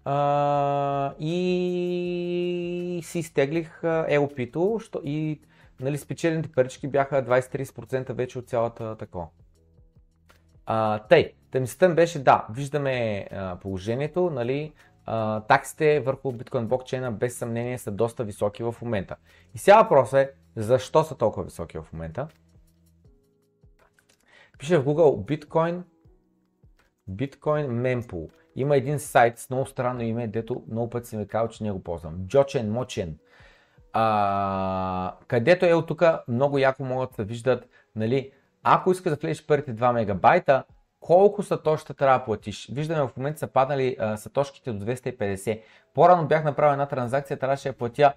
[0.06, 5.42] а, и си изтеглих LP-то и
[5.80, 9.28] нали, спечелените парички бяха 20-30% вече от цялата такова.
[10.66, 14.74] А, тъй, тъмистта беше да, виждаме а, положението, нали,
[15.06, 19.16] а, таксите върху биткоин блокчейна без съмнение са доста високи в момента.
[19.54, 22.28] И сега въпросът е, защо са толкова високи в момента?
[24.60, 25.84] Пише в Google биткоин,
[27.08, 28.30] биткоин mempool.
[28.56, 31.72] Има един сайт с много странно име, дето много пъти си ме казал, че не
[31.72, 32.28] го ползвам.
[32.28, 33.18] Джочен Мочен.
[33.94, 38.32] А, където е от тук много яко могат да виждат нали,
[38.68, 40.64] ако искаш да влезеш първите 2 мегабайта,
[41.00, 42.70] колко сатошта трябва да платиш?
[42.72, 45.62] Виждаме в момента са паднали а, сатошките до 250.
[45.94, 48.14] По-рано бях направил една транзакция, трябваше да платя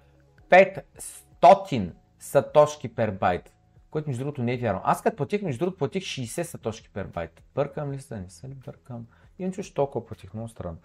[0.49, 3.53] 500 сатошки пер байт.
[3.91, 4.81] Което между другото не е вярно.
[4.83, 7.43] Аз като платих, между другото платих 60 сатошки пер байт.
[7.55, 8.19] Бъркам ли се?
[8.19, 9.05] Не се ли бъркам?
[9.39, 10.77] И че толкова платих, много странно.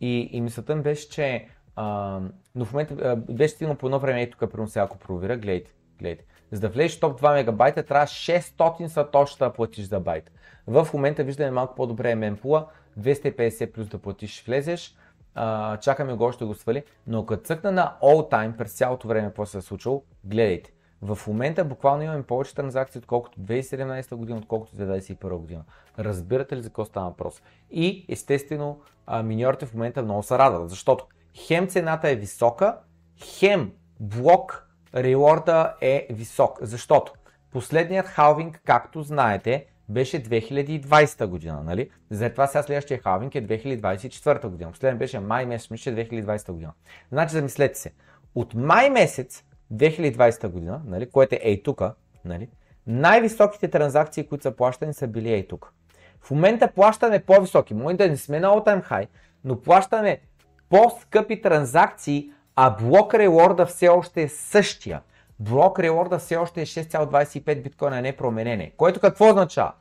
[0.00, 2.20] И, и мисълта ми беше, че а,
[2.54, 5.72] но в момента а, беше стигнал по едно време, ето тук, сега ако проверя, гледайте,
[5.98, 6.24] гледайте.
[6.52, 10.30] За да влезеш топ 2 мегабайта, трябва 600 сатошта да платиш за байт.
[10.66, 12.66] В момента виждаме малко по-добре мемпула,
[13.00, 14.96] 250 плюс да платиш, влезеш,
[15.34, 19.26] а, чакаме го още го свали, но като цъкна на all time през цялото време
[19.26, 20.72] какво се е случило, гледайте.
[21.02, 25.64] В момента буквално имаме повече транзакции, отколкото 2017 година, отколкото 2021 година.
[25.98, 27.42] Разбирате ли за какво става въпрос?
[27.70, 28.80] И естествено,
[29.24, 32.78] миньорите в момента много се радват, защото хем цената е висока,
[33.18, 36.58] хем блок реорда е висок.
[36.62, 37.12] Защото
[37.52, 41.90] последният халвинг, както знаете, беше 2020 година, нали?
[42.12, 44.70] След това сега следващия халвинг е 2024 година.
[44.70, 46.72] Последният беше май месец, мисля, 2020 година.
[47.12, 47.92] Значи, замислете се,
[48.34, 49.44] от май месец
[49.74, 51.94] 2020 година, нали, което е ей тука,
[52.24, 52.48] нали,
[52.86, 55.72] най-високите транзакции, които са плащани, са били ей тук.
[56.20, 57.74] В момента плащаме по-високи.
[57.74, 59.08] Може да не сме на all-time high,
[59.44, 60.20] но плащаме
[60.68, 65.00] по-скъпи транзакции, а блок реорда все още е същия.
[65.40, 68.72] Блок реорда все още е 6,25 биткоина, не променене.
[68.76, 69.72] Което какво означава?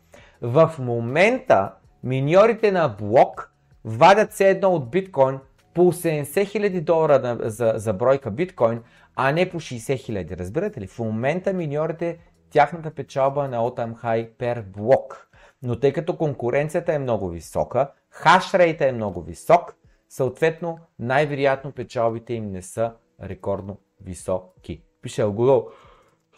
[0.41, 1.71] В момента
[2.03, 3.51] миньорите на блок
[3.85, 5.39] вадят се едно от биткоин
[5.73, 8.81] по 70 000 долара за, за бройка биткоин,
[9.15, 10.39] а не по 60 000.
[10.39, 10.87] Разбирате ли?
[10.87, 12.17] В момента миньорите
[12.49, 15.27] тяхната печалба е на all-time high per блок.
[15.63, 19.75] Но тъй като конкуренцията е много висока, хашрейта е много висок,
[20.11, 22.93] съответно най-вероятно печалбите им не са
[23.23, 24.83] рекордно високи.
[25.01, 25.71] Пише Google.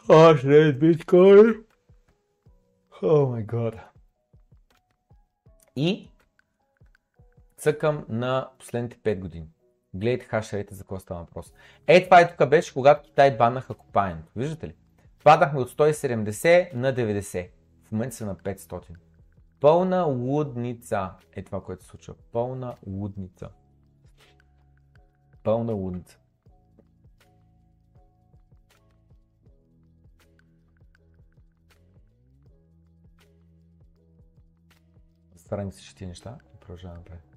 [0.08, 1.66] Hashrate биткоин.
[3.04, 3.76] О май гад.
[5.76, 6.10] И
[7.58, 9.48] цъкам на последните 5 години.
[9.94, 11.54] Гледайте хашрейта за какво става въпрос.
[11.88, 14.32] Е, това е тук беше, когато Китай баннаха копаенето.
[14.36, 14.76] Виждате ли?
[15.24, 17.50] Падахме от 170 на 90.
[17.84, 18.96] В момента са на 500.
[19.60, 22.14] Пълна лудница е това, което се случва.
[22.32, 23.50] Пълна лудница.
[25.44, 26.20] Пълна лудница.
[35.36, 37.33] Страници ще ти неща и продължаваме напред.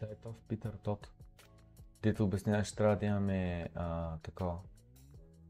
[0.00, 1.10] Да, е Питър Тот.
[2.02, 4.58] Дето обяснява, че трябва да имаме а, такова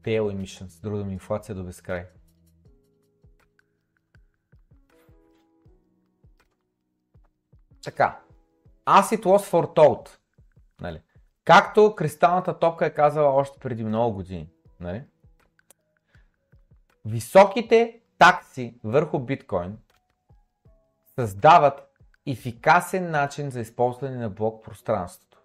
[0.01, 2.05] tail emissions, друга ми инфлация до безкрай.
[7.83, 8.19] Така.
[8.85, 10.17] As it was foretold.
[10.81, 11.01] Нали?
[11.43, 14.49] Както кристалната топка е казала още преди много години.
[14.79, 15.03] Нали?
[17.05, 19.77] Високите такси върху биткоин
[21.15, 21.88] създават
[22.31, 25.41] ефикасен начин за използване на блок пространството.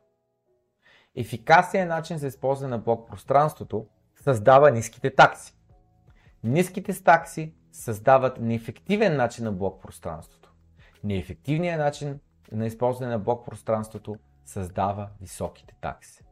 [1.17, 3.87] Ефикасен начин за използване на блок пространството
[4.17, 5.55] създава ниските такси.
[6.45, 10.53] Ниските такси създават неефективен начин на блок пространството.
[11.05, 12.21] Неефективният начин
[12.53, 16.25] на използване на блок пространството създава високите такси.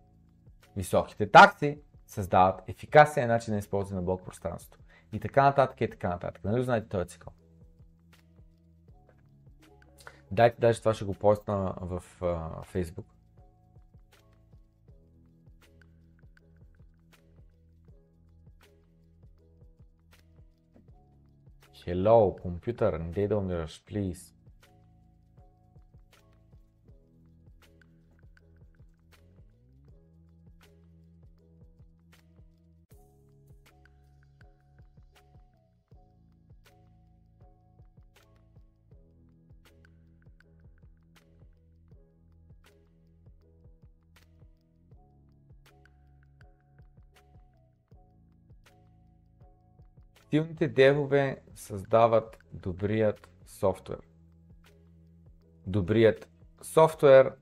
[0.76, 4.78] Високите такси създават ефикасен начин на използване на блок пространството.
[5.12, 6.44] И така нататък и така нататък.
[6.44, 7.32] Нали знаете този цикъл?
[10.32, 13.04] Дайте даже това ще го постна в uh, Facebook.
[21.86, 24.34] Hello, компютър, не дай да умираш, please.
[50.32, 53.98] Силните девове създават добрият софтуер.
[55.66, 56.28] Добрият
[56.62, 57.32] софтуер.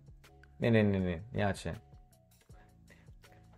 [0.61, 1.55] Не, не, не, не, няма.
[1.55, 1.79] Ще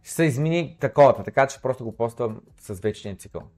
[0.02, 3.50] се измени таковата, така че просто го поствам с вечния цикъл.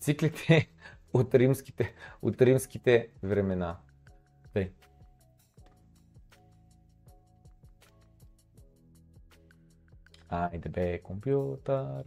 [0.00, 0.70] Циклите
[1.12, 3.78] от римските, от римските времена.
[4.52, 4.72] Тъй.
[10.28, 12.04] Айде бе, компютър.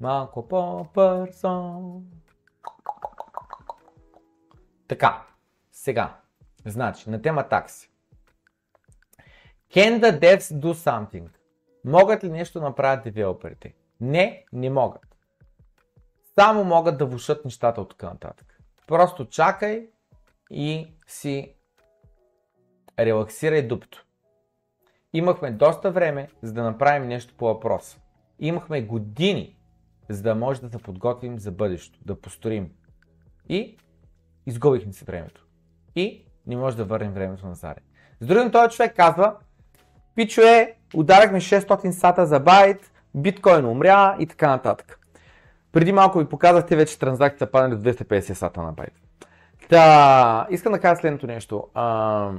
[0.00, 2.02] Малко по-бързо.
[4.88, 5.26] Така,
[5.72, 6.20] сега.
[6.64, 7.90] Значи, на тема такси.
[9.74, 11.28] Can the devs do something?
[11.84, 13.74] Могат ли нещо да направят девелоперите?
[14.00, 15.16] Не, не могат.
[16.34, 18.58] Само могат да влушат нещата от тук нататък.
[18.86, 19.88] Просто чакай
[20.50, 21.54] и си
[22.98, 24.04] релаксирай дупто.
[25.12, 27.98] Имахме доста време, за да направим нещо по въпроса.
[28.38, 29.56] Имахме години,
[30.08, 32.70] за да може да се подготвим за бъдещето, да построим.
[33.48, 33.76] И
[34.46, 35.46] изгубихме се времето.
[35.96, 37.80] И не може да върнем времето на Заре.
[38.20, 39.36] С другим този човек казва,
[40.14, 44.98] пичове, ударахме 600 сата за байт, биткоин умря и така нататък.
[45.72, 48.92] Преди малко ви показахте вече транзакцията паднали до 250 сата на байт.
[49.68, 51.68] Та, искам да кажа следното нещо.
[51.74, 52.30] А,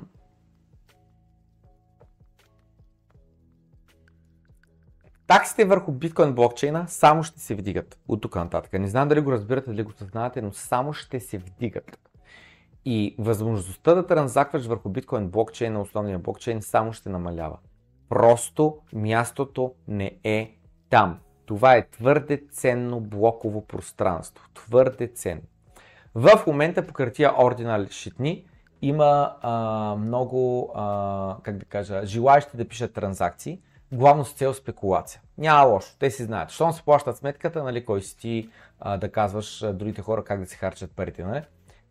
[5.27, 8.73] Таксите върху биткоин блокчейна само ще се вдигат от тук нататък.
[8.73, 11.99] Не знам дали го разбирате, дали го съзнавате, но само ще се вдигат.
[12.85, 17.57] И възможността да транзакваш върху биткоин блокчейна, основния блокчейн, само ще намалява.
[18.09, 20.55] Просто мястото не е
[20.89, 21.19] там.
[21.45, 24.49] Това е твърде ценно блоково пространство.
[24.53, 25.41] Твърде ценно.
[26.15, 28.45] В момента по тия ординал шитни
[28.81, 35.21] има а, много, а, как да кажа, желаящи да пишат транзакции, главно с цел спекулация.
[35.37, 36.49] Няма лошо, те си знаят.
[36.49, 38.49] Щом се плащат сметката, нали, кой си ти
[38.79, 41.41] а, да казваш а, другите хора как да си харчат парите, нали?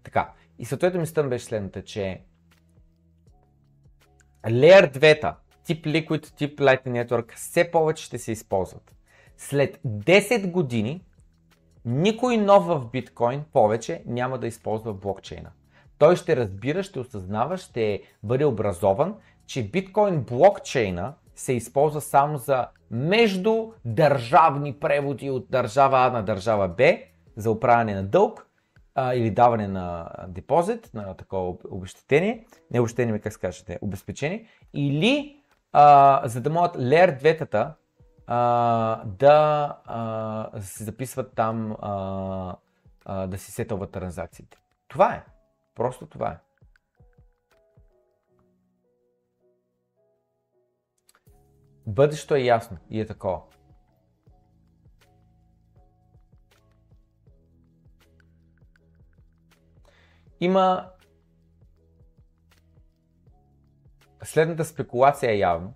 [0.02, 0.32] Така.
[0.58, 2.20] И съответно ми стън беше следната, че
[4.44, 5.34] Layer 2,
[5.64, 8.94] тип Liquid, тип Lightning Network, все повече ще се използват.
[9.36, 11.04] След 10 години
[11.84, 15.50] никой нов в биткоин повече няма да използва блокчейна.
[15.98, 19.14] Той ще разбира, ще осъзнава, ще бъде образован,
[19.46, 26.98] че биткоин блокчейна се използва само за междудържавни преводи от държава А на държава Б
[27.36, 28.46] за управяне на дълг
[28.94, 35.40] а, или даване на депозит, на такова обещетение, не обещетение, как се обезпечение, или
[35.72, 37.72] а, за да могат 2
[38.26, 42.56] а, да а, се записват там, а,
[43.04, 44.58] а, да си сетълват транзакциите.
[44.88, 45.24] Това е.
[45.74, 46.38] Просто това е.
[51.86, 53.40] Бъдещето е ясно и е такова.
[60.40, 60.90] Има
[64.22, 65.74] следната спекулация явно,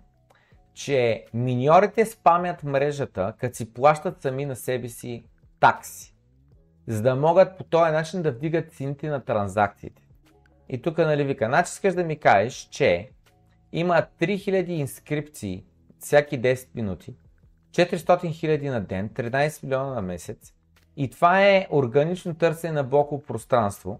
[0.73, 5.23] че миньорите спамят мрежата, като си плащат сами на себе си
[5.59, 6.15] такси,
[6.87, 10.01] за да могат по този начин да вдигат цените на транзакциите.
[10.69, 13.09] И тук нали вика, значи искаш да ми кажеш, че
[13.71, 15.65] има 3000 инскрипции
[15.99, 17.15] всяки 10 минути,
[17.71, 20.53] 400 000 на ден, 13 милиона на месец
[20.99, 23.99] и това е органично търсене на блоково пространство,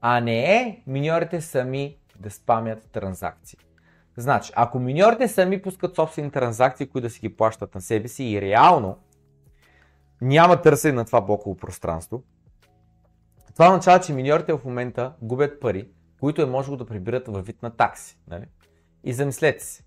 [0.00, 3.58] а не е миньорите сами да спамят транзакции.
[4.16, 8.24] Значи, ако миньорите сами пускат собствени транзакции, които да си ги плащат на себе си
[8.24, 8.98] и реално
[10.20, 12.22] няма търсене на това блоково пространство,
[13.52, 15.88] това означава, че миньорите в момента губят пари,
[16.20, 18.18] които е можело да прибират във вид на такси.
[18.28, 18.44] Нали?
[19.04, 19.84] И замислете се,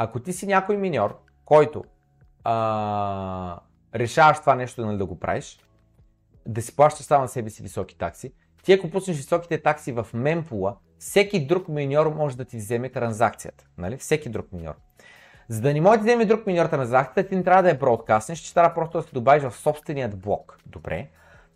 [0.00, 1.84] ако ти си някой миньор, който
[2.44, 3.60] а,
[3.94, 5.58] решаваш това нещо нали, да го правиш,
[6.46, 10.06] да си плащаш само на себе си високи такси, ти ако пуснеш високите такси в
[10.14, 13.64] мемпула, всеки друг миньор може да ти вземе транзакцията.
[13.78, 13.96] Нали?
[13.96, 14.74] Всеки друг миньор.
[15.48, 18.38] За да не може да вземе друг миньор транзакцията, ти не трябва да я бродкастнеш,
[18.38, 20.58] ще трябва просто да се добавиш в собственият блок.
[20.66, 21.08] Добре.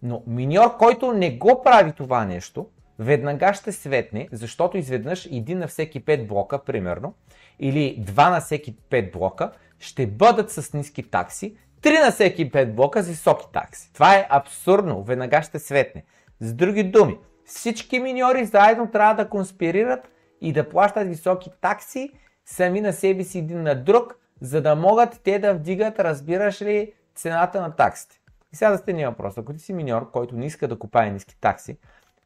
[0.02, 2.66] Но миньор, който не го прави това нещо,
[2.98, 7.14] веднага ще светне, защото изведнъж един на всеки 5 блока, примерно,
[7.58, 12.72] или 2 на всеки 5 блока, ще бъдат с ниски такси, 3 на всеки 5
[12.72, 13.92] блока с високи такси.
[13.92, 16.04] Това е абсурдно, веднага ще светне.
[16.40, 20.08] С други думи, всички миньори заедно трябва да конспирират
[20.40, 22.10] и да плащат високи такси
[22.44, 26.92] сами на себе си един на друг, за да могат те да вдигат, разбираш ли,
[27.14, 28.20] цената на таксите.
[28.52, 29.38] И сега да сте ни въпрос.
[29.38, 31.78] Ако ти си миньор, който не иска да купае ниски такси,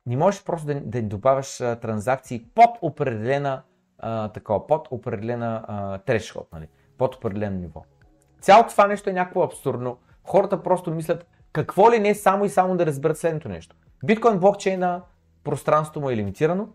[0.06, 3.62] не можеш просто да, да добавяш транзакции под определена
[3.98, 6.68] а, такова, под определена трешход, нали?
[6.98, 7.84] под определено ниво.
[8.40, 9.98] Цялото това нещо е някакво абсурдно.
[10.24, 13.76] Хората просто мислят какво ли не само и само да разберат следното нещо.
[14.04, 15.02] Биткоин блокчейна
[15.44, 16.68] пространството му е лимитирано,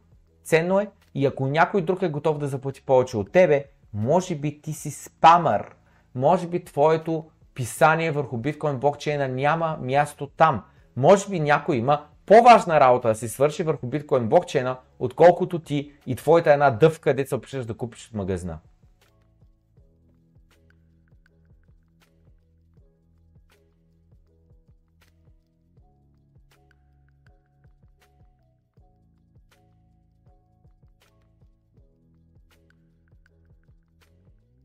[0.43, 4.61] ценно е и ако някой друг е готов да заплати повече от тебе, може би
[4.61, 5.75] ти си спамър.
[6.15, 10.63] Може би твоето писание върху биткоин блокчейна няма място там.
[10.95, 16.15] Може би някой има по-важна работа да си свърши върху биткоин блокчейна, отколкото ти и
[16.15, 18.59] твоята една дъвка, де се опишеш да купиш от магазина.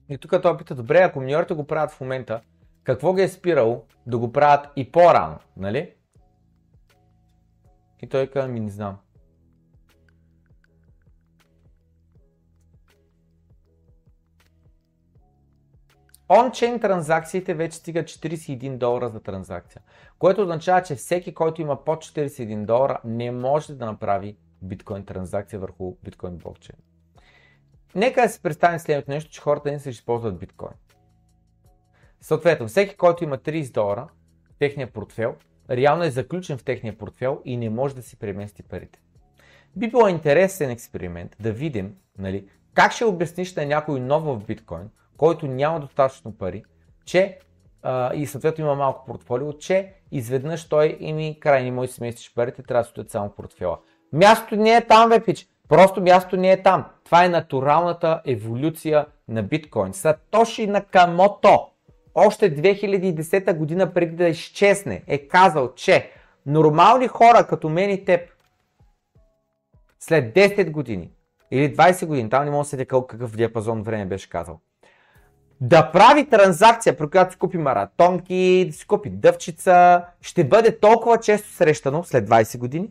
[0.08, 2.40] И тук той пита, добре, ако миньорите го правят в момента,
[2.84, 5.92] какво ги е спирало да го правят и по-рано, нали?
[8.02, 8.98] И той казва, ми не знам.
[16.28, 19.82] Он-чейн транзакциите вече стигат 41 долара за транзакция,
[20.18, 25.60] което означава, че всеки, който има под 41 долара, не може да направи биткоин транзакция
[25.60, 26.78] върху биткоин блокчейн.
[27.94, 30.74] Нека да си представим следното нещо, че хората не се използват биткоин.
[32.20, 34.08] Съответно, всеки, който има 30 долара
[34.58, 35.34] техния портфел,
[35.70, 38.98] реално е заключен в техния портфел и не може да си премести парите.
[39.76, 44.90] Би било интересен експеримент да видим нали, как ще обясниш на някой нов в биткоин,
[45.16, 46.64] който няма достатъчно пари,
[47.04, 47.38] че
[47.82, 51.94] а, и съответно има малко портфолио, че изведнъж той и ми край не може да
[51.94, 53.78] си местиш парите, трябва да стоят само портфела.
[54.12, 55.48] Мястото не е там, бе, пич.
[55.68, 56.84] Просто мястото не е там.
[57.04, 59.92] Това е натуралната еволюция на биткоин.
[59.92, 61.68] Сатоши Накамото
[62.16, 66.10] още 2010 година преди да изчезне е казал, че
[66.46, 68.20] нормални хора като мен и теб
[70.00, 71.10] след 10 години
[71.50, 74.60] или 20 години, там не мога да се какъв диапазон време беше казал,
[75.60, 81.20] да прави транзакция, при която си купи маратонки, да си купи дъвчица, ще бъде толкова
[81.20, 82.90] често срещано след 20 години,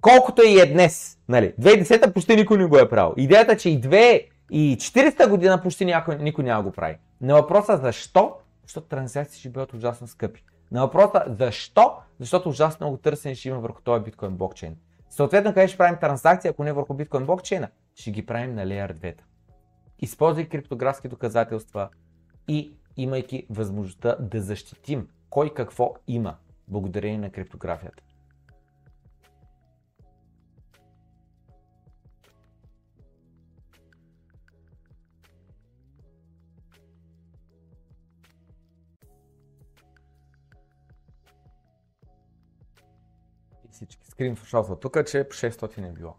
[0.00, 1.18] колкото и е днес.
[1.28, 1.54] Нали?
[1.60, 3.14] 2010 почти никой не го е правил.
[3.16, 6.98] Идеята, че и 2 и 40 година почти някой, никой няма го прави.
[7.20, 8.34] На въпроса защо?
[8.62, 10.44] Защото транзакции ще бъдат ужасно скъпи.
[10.72, 11.94] На въпроса защо?
[12.20, 14.76] Защото ужасно много търсене ще има върху този биткоин блокчейн.
[15.10, 17.68] Съответно, къде ще правим транзакции, ако не върху биткоин блокчейна?
[17.94, 19.14] Ще ги правим на Layer 2
[20.00, 21.88] използвай криптографски доказателства
[22.48, 26.36] и имайки възможността да защитим кой какво има
[26.68, 28.02] благодарение на криптографията.
[44.20, 46.14] Всички скриншотва тук, че 600 е било.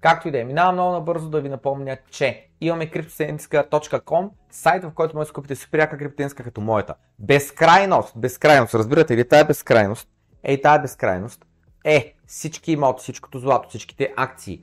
[0.00, 4.90] Както и да е, минавам много набързо да ви напомня, че имаме cryptosentinska.com, сайт, в
[4.94, 6.94] който може да купите супер яка криптоsentinska като моята.
[7.18, 9.28] Безкрайност, безкрайност, разбирате ли?
[9.28, 10.08] Тая безкрайност,
[10.42, 11.44] ей тая безкрайност
[11.84, 14.62] е всички имоти, всичкото злато, всичките акции,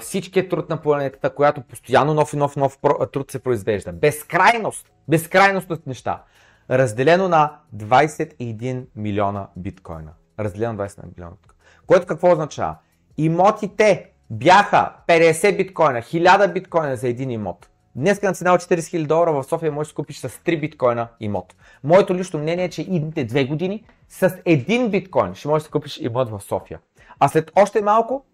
[0.00, 2.78] всичкият труд на планетата, която постоянно нов и нов нов
[3.12, 3.92] труд се произвежда.
[3.92, 6.22] Безкрайност, безкрайност от неща.
[6.70, 10.12] Разделено на 21 милиона биткоина.
[10.38, 11.57] Разделено на 21 милиона биткоина.
[11.88, 12.76] Което какво означава?
[13.16, 17.68] Имотите, бяха 50 биткоина, 1000 биткоина за един имот.
[17.94, 21.08] Днес на цена от 40 000 долара в София можеш да купиш с 3 биткоина
[21.20, 21.54] имот.
[21.84, 26.00] Моето лично мнение е, че идните две години с един биткоин ще можеш да купиш
[26.00, 26.80] имот в София.
[27.20, 28.24] А след още малко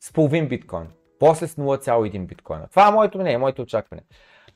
[0.00, 0.86] с половин биткоин.
[1.18, 2.68] После с 0,1 биткоина.
[2.68, 4.02] Това е моето мнение, моето очакване.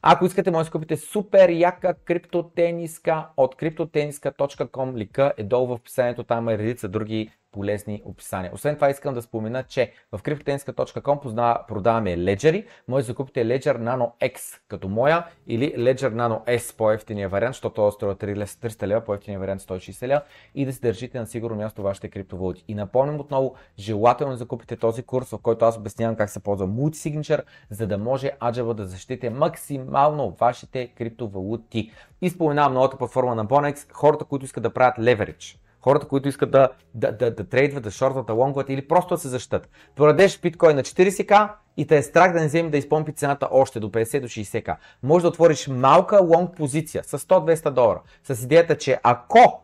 [0.02, 4.96] Ако искате, може да купите супер яка криптотениска от cryptoteniska.com.
[4.96, 8.50] Лика е долу в описанието, там е редица други полезни описания.
[8.54, 12.66] Освен това искам да спомена, че в cryptotenska.com продаваме леджери.
[12.88, 17.74] Може да закупите Ledger Nano X като моя или Ledger Nano S по-ефтиния вариант, защото
[17.74, 20.22] това струва 300 лева, по-ефтиния вариант 160 лева
[20.54, 22.64] и да се държите на сигурно място вашите криптовалути.
[22.68, 26.68] И напомням отново, желателно да закупите този курс, в който аз обяснявам как се ползва
[26.68, 31.92] Multisignature, за да може Аджава да защитите максимално вашите криптовалути.
[32.22, 36.50] И споменавам новата платформа на Bonex, хората, които искат да правят leverage хората, които искат
[36.50, 39.68] да, да, да, да трейдват, да шортват, да лонгват или просто да се защитат.
[39.96, 43.80] Продадеш биткоин на 40к и те е страх да не вземе да изпомпи цената още
[43.80, 44.76] до 50 до 60к.
[45.02, 49.62] Може да отвориш малка лонг позиция с 100-200 долара с идеята, че ако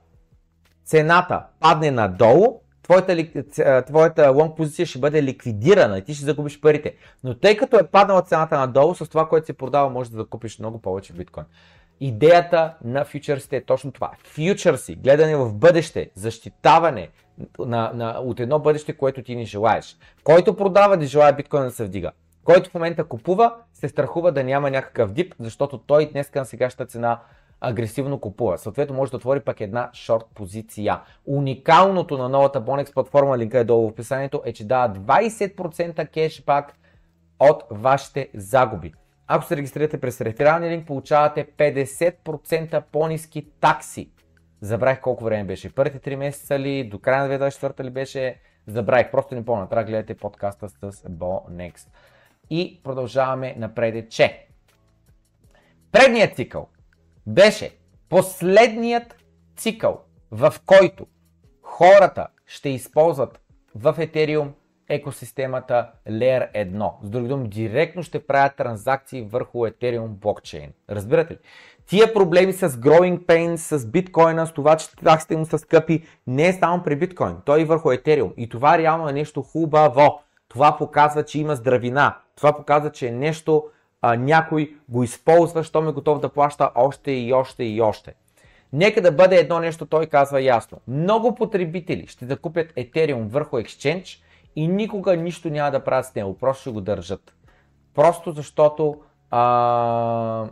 [0.84, 3.16] цената падне надолу, твоята,
[3.86, 6.94] твоята лонг позиция ще бъде ликвидирана и ти ще загубиш парите.
[7.24, 10.58] Но тъй като е паднала цената надолу, с това, което се продава, може да закупиш
[10.58, 11.46] много повече биткоин.
[12.00, 14.10] Идеята на фьючерсите е точно това.
[14.24, 17.08] Фьючерси, гледане в бъдеще, защитаване
[17.58, 19.96] на, на, от едно бъдеще, което ти не желаеш.
[20.24, 22.12] Който продава, не желая биткоин да се вдига.
[22.44, 26.90] Който в момента купува, се страхува да няма някакъв дип, защото той днес на сегашната
[26.90, 27.20] цена
[27.60, 28.58] агресивно купува.
[28.58, 31.00] Съответно може да отвори пак една шорт позиция.
[31.26, 36.74] Уникалното на новата Bonex платформа, линка е долу в описанието, е, че дава 20% кешбак
[37.40, 38.92] от вашите загуби.
[39.30, 44.10] Ако се регистрирате през рефералния линк, получавате 50% по-низки такси.
[44.60, 45.74] Забравих колко време беше.
[45.74, 49.10] Първите 3 месеца ли, до края на 2024 ли беше, забравих.
[49.10, 49.68] Просто не помня.
[49.68, 51.88] Трябва да гледате подкаста с Bonext.
[52.50, 54.46] И продължаваме напред, че
[55.92, 56.68] предният цикъл
[57.26, 57.76] беше
[58.08, 59.16] последният
[59.56, 60.00] цикъл,
[60.30, 61.06] в който
[61.62, 63.40] хората ще използват
[63.74, 64.50] в Ethereum
[64.88, 66.90] екосистемата Layer 1.
[67.02, 70.72] С други думи, директно ще правят транзакции върху Ethereum блокчейн.
[70.90, 71.38] Разбирате ли?
[71.86, 76.48] Тия проблеми с Growing Pains, с биткоина, с това, че таксите му са скъпи, не
[76.48, 78.34] е само при биткоин, той и върху Ethereum.
[78.36, 80.20] И това реално е нещо хубаво.
[80.48, 82.16] Това показва, че има здравина.
[82.36, 83.64] Това показва, че е нещо,
[84.02, 88.14] а, някой го използва, що е готов да плаща още и още и още.
[88.72, 90.78] Нека да бъде едно нещо, той казва ясно.
[90.88, 94.22] Много потребители ще закупят Ethereum върху Exchange
[94.58, 97.34] и никога нищо няма да правят с него, просто ще го държат.
[97.94, 100.48] Просто защото а...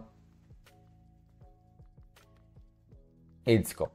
[3.46, 3.88] Едиско.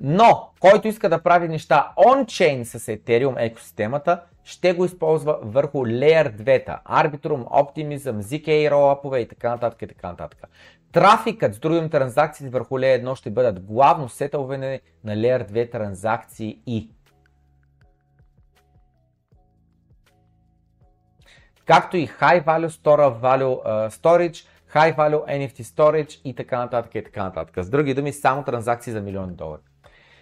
[0.00, 6.36] Но, който иска да прави неща on-chain с Ethereum екосистемата, ще го използва върху Layer
[6.36, 10.44] 2, Arbitrum, Optimism, ZK ролапове и така нататък и така нататък.
[10.92, 16.62] Трафикът с другим транзакции върху Layer 1 ще бъдат главно сетълване на Layer 2 транзакции
[16.66, 16.90] и
[21.66, 27.04] както и High Value Store Value Storage, High Value NFT Storage и така нататък и
[27.04, 27.64] така нататък.
[27.64, 29.60] С други думи, само транзакции за милиони долари.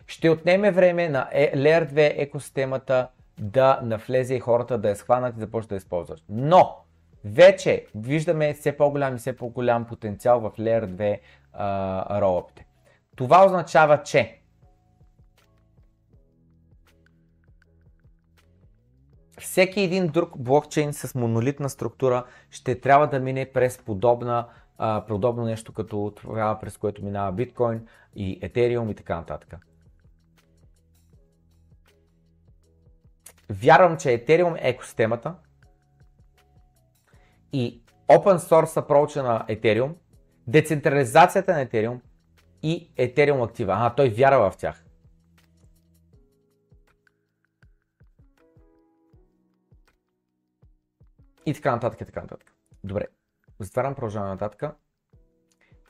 [0.07, 3.09] Ще отнеме време на e- Layer 2 екосистемата
[3.39, 6.23] да навлезе и хората да я схванат и да я използват.
[6.29, 6.77] Но,
[7.25, 11.19] вече виждаме все по-голям и все по-голям потенциал в Layer 2
[11.53, 12.66] а, ролъпите.
[13.16, 14.39] Това означава, че
[19.45, 24.49] всеки един друг блокчейн с монолитна структура ще трябва да мине през подобна,
[24.79, 29.57] а, подобно нещо като това, през което минава биткоин и етериум и така нататък.
[33.51, 35.35] Вярвам, че Ethereum е екосистемата
[37.53, 39.93] и open source approach на Ethereum,
[40.47, 42.01] децентрализацията на Ethereum
[42.62, 43.75] и Ethereum актива.
[43.77, 44.84] А, той вярва в тях.
[51.47, 52.53] И така нататък, и така нататък.
[52.85, 53.07] Добре,
[53.61, 54.77] затварям, продължаваме нататък.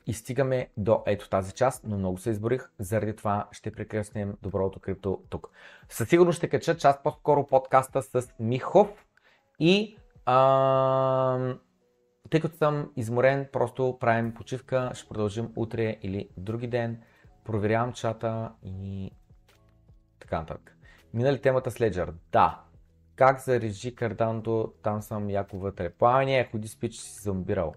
[0.07, 4.79] И стигаме до ето тази част, но много се изборих, заради това ще прекръснем доброто
[4.79, 5.49] крипто тук.
[5.89, 9.05] Със сигурност ще кача част по-скоро подкаста с Михов
[9.59, 11.55] и а,
[12.29, 17.01] тъй като съм изморен, просто правим почивка, ще продължим утре или други ден,
[17.43, 19.11] проверявам чата и
[20.19, 20.77] така нататък.
[21.13, 22.13] Минали темата с Ledger?
[22.31, 22.64] Да.
[23.15, 25.89] Как зарежи карданто, там съм яко вътре.
[25.89, 27.73] Плавание, ходи спич си зомбирал.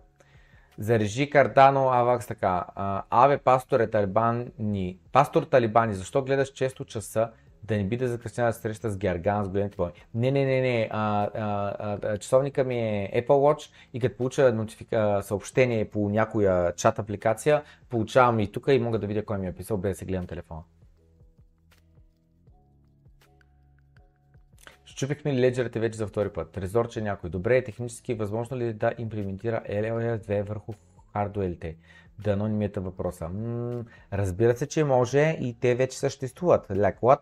[0.78, 2.64] Зарежи Кардано Авакс така.
[3.10, 4.98] Аве, пасторе талибани.
[5.12, 7.30] Пастор талибани, защо гледаш често часа
[7.64, 9.90] да не би да закъсня да среща с Герган с големите бой.
[10.14, 10.88] Не, не, не, не.
[10.90, 16.72] А, а, а, часовника ми е Apple Watch и като получа нотифика, съобщение по някоя
[16.72, 19.98] чат апликация, получавам и тук и мога да видя кой ми е писал, без да
[19.98, 20.62] се гледам телефона.
[24.98, 26.50] Щупихме леджерите вече за втори път?
[26.50, 27.30] Трезорче някой.
[27.30, 30.72] Добре, е технически възможно ли да имплементира LLS2 върху
[31.14, 31.74] hardware
[32.18, 33.28] Да анонимията въпроса.
[33.28, 36.68] М- разбира се, че може и те вече съществуват.
[36.68, 37.18] Like what?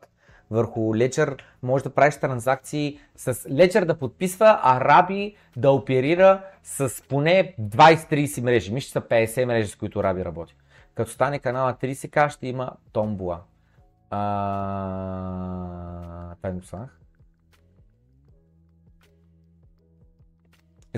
[0.50, 7.02] Върху Ledger може да правиш транзакции с Ledger да подписва, а Раби да оперира с
[7.08, 8.72] поне 20-30 мрежи.
[8.72, 10.56] Мисля, са 50 мрежи, с които Раби работи.
[10.94, 13.40] Като стане канала 30к, ще има томбула.
[14.10, 14.26] А...
[16.36, 16.60] Това не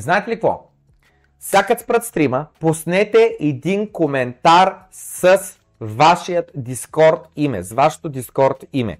[0.00, 0.64] Знаете ли какво?
[1.40, 5.38] Всякът спрат стрима, пуснете един коментар с
[5.80, 8.98] вашият Discord име, с вашето Discord име.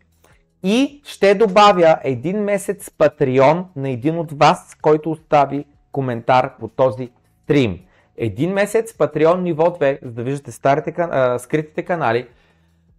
[0.63, 7.11] И ще добавя един месец Patreon на един от вас, който остави коментар по този
[7.45, 7.81] стрим.
[8.17, 10.95] Един месец Patreon ниво 2, за да виждате старите,
[11.39, 12.29] скритите канали,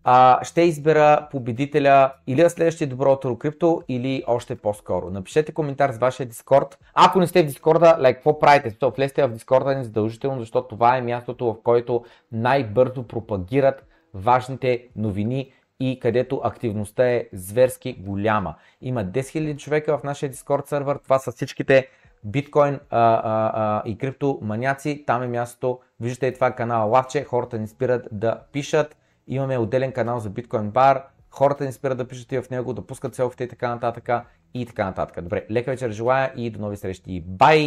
[0.03, 5.09] а, ще избера победителя или на следващия добро утро крипто, или още по-скоро.
[5.09, 6.77] Напишете коментар с вашия Дискорд.
[6.93, 8.71] Ако не сте в Дискорда, like, какво правите?
[8.71, 14.87] То, влезте в Дискорда ни задължително, защото това е мястото, в което най-бързо пропагират важните
[14.95, 18.55] новини и където активността е зверски голяма.
[18.81, 21.87] Има 10 000 човека в нашия Discord сервер, това са всичките
[22.23, 25.79] биткоин а, а, а, и крипто маняци, там е мястото.
[25.99, 28.97] Виждате това е канала Лавче, хората ни спират да пишат
[29.29, 31.03] Имаме отделен канал за биткоин бар.
[31.29, 34.09] Хората ни спират да пишат и в него, да пускат селфите и така нататък.
[34.53, 35.23] И така нататък.
[35.23, 37.21] Добре, лека вечер желая и до нови срещи.
[37.25, 37.59] Бай!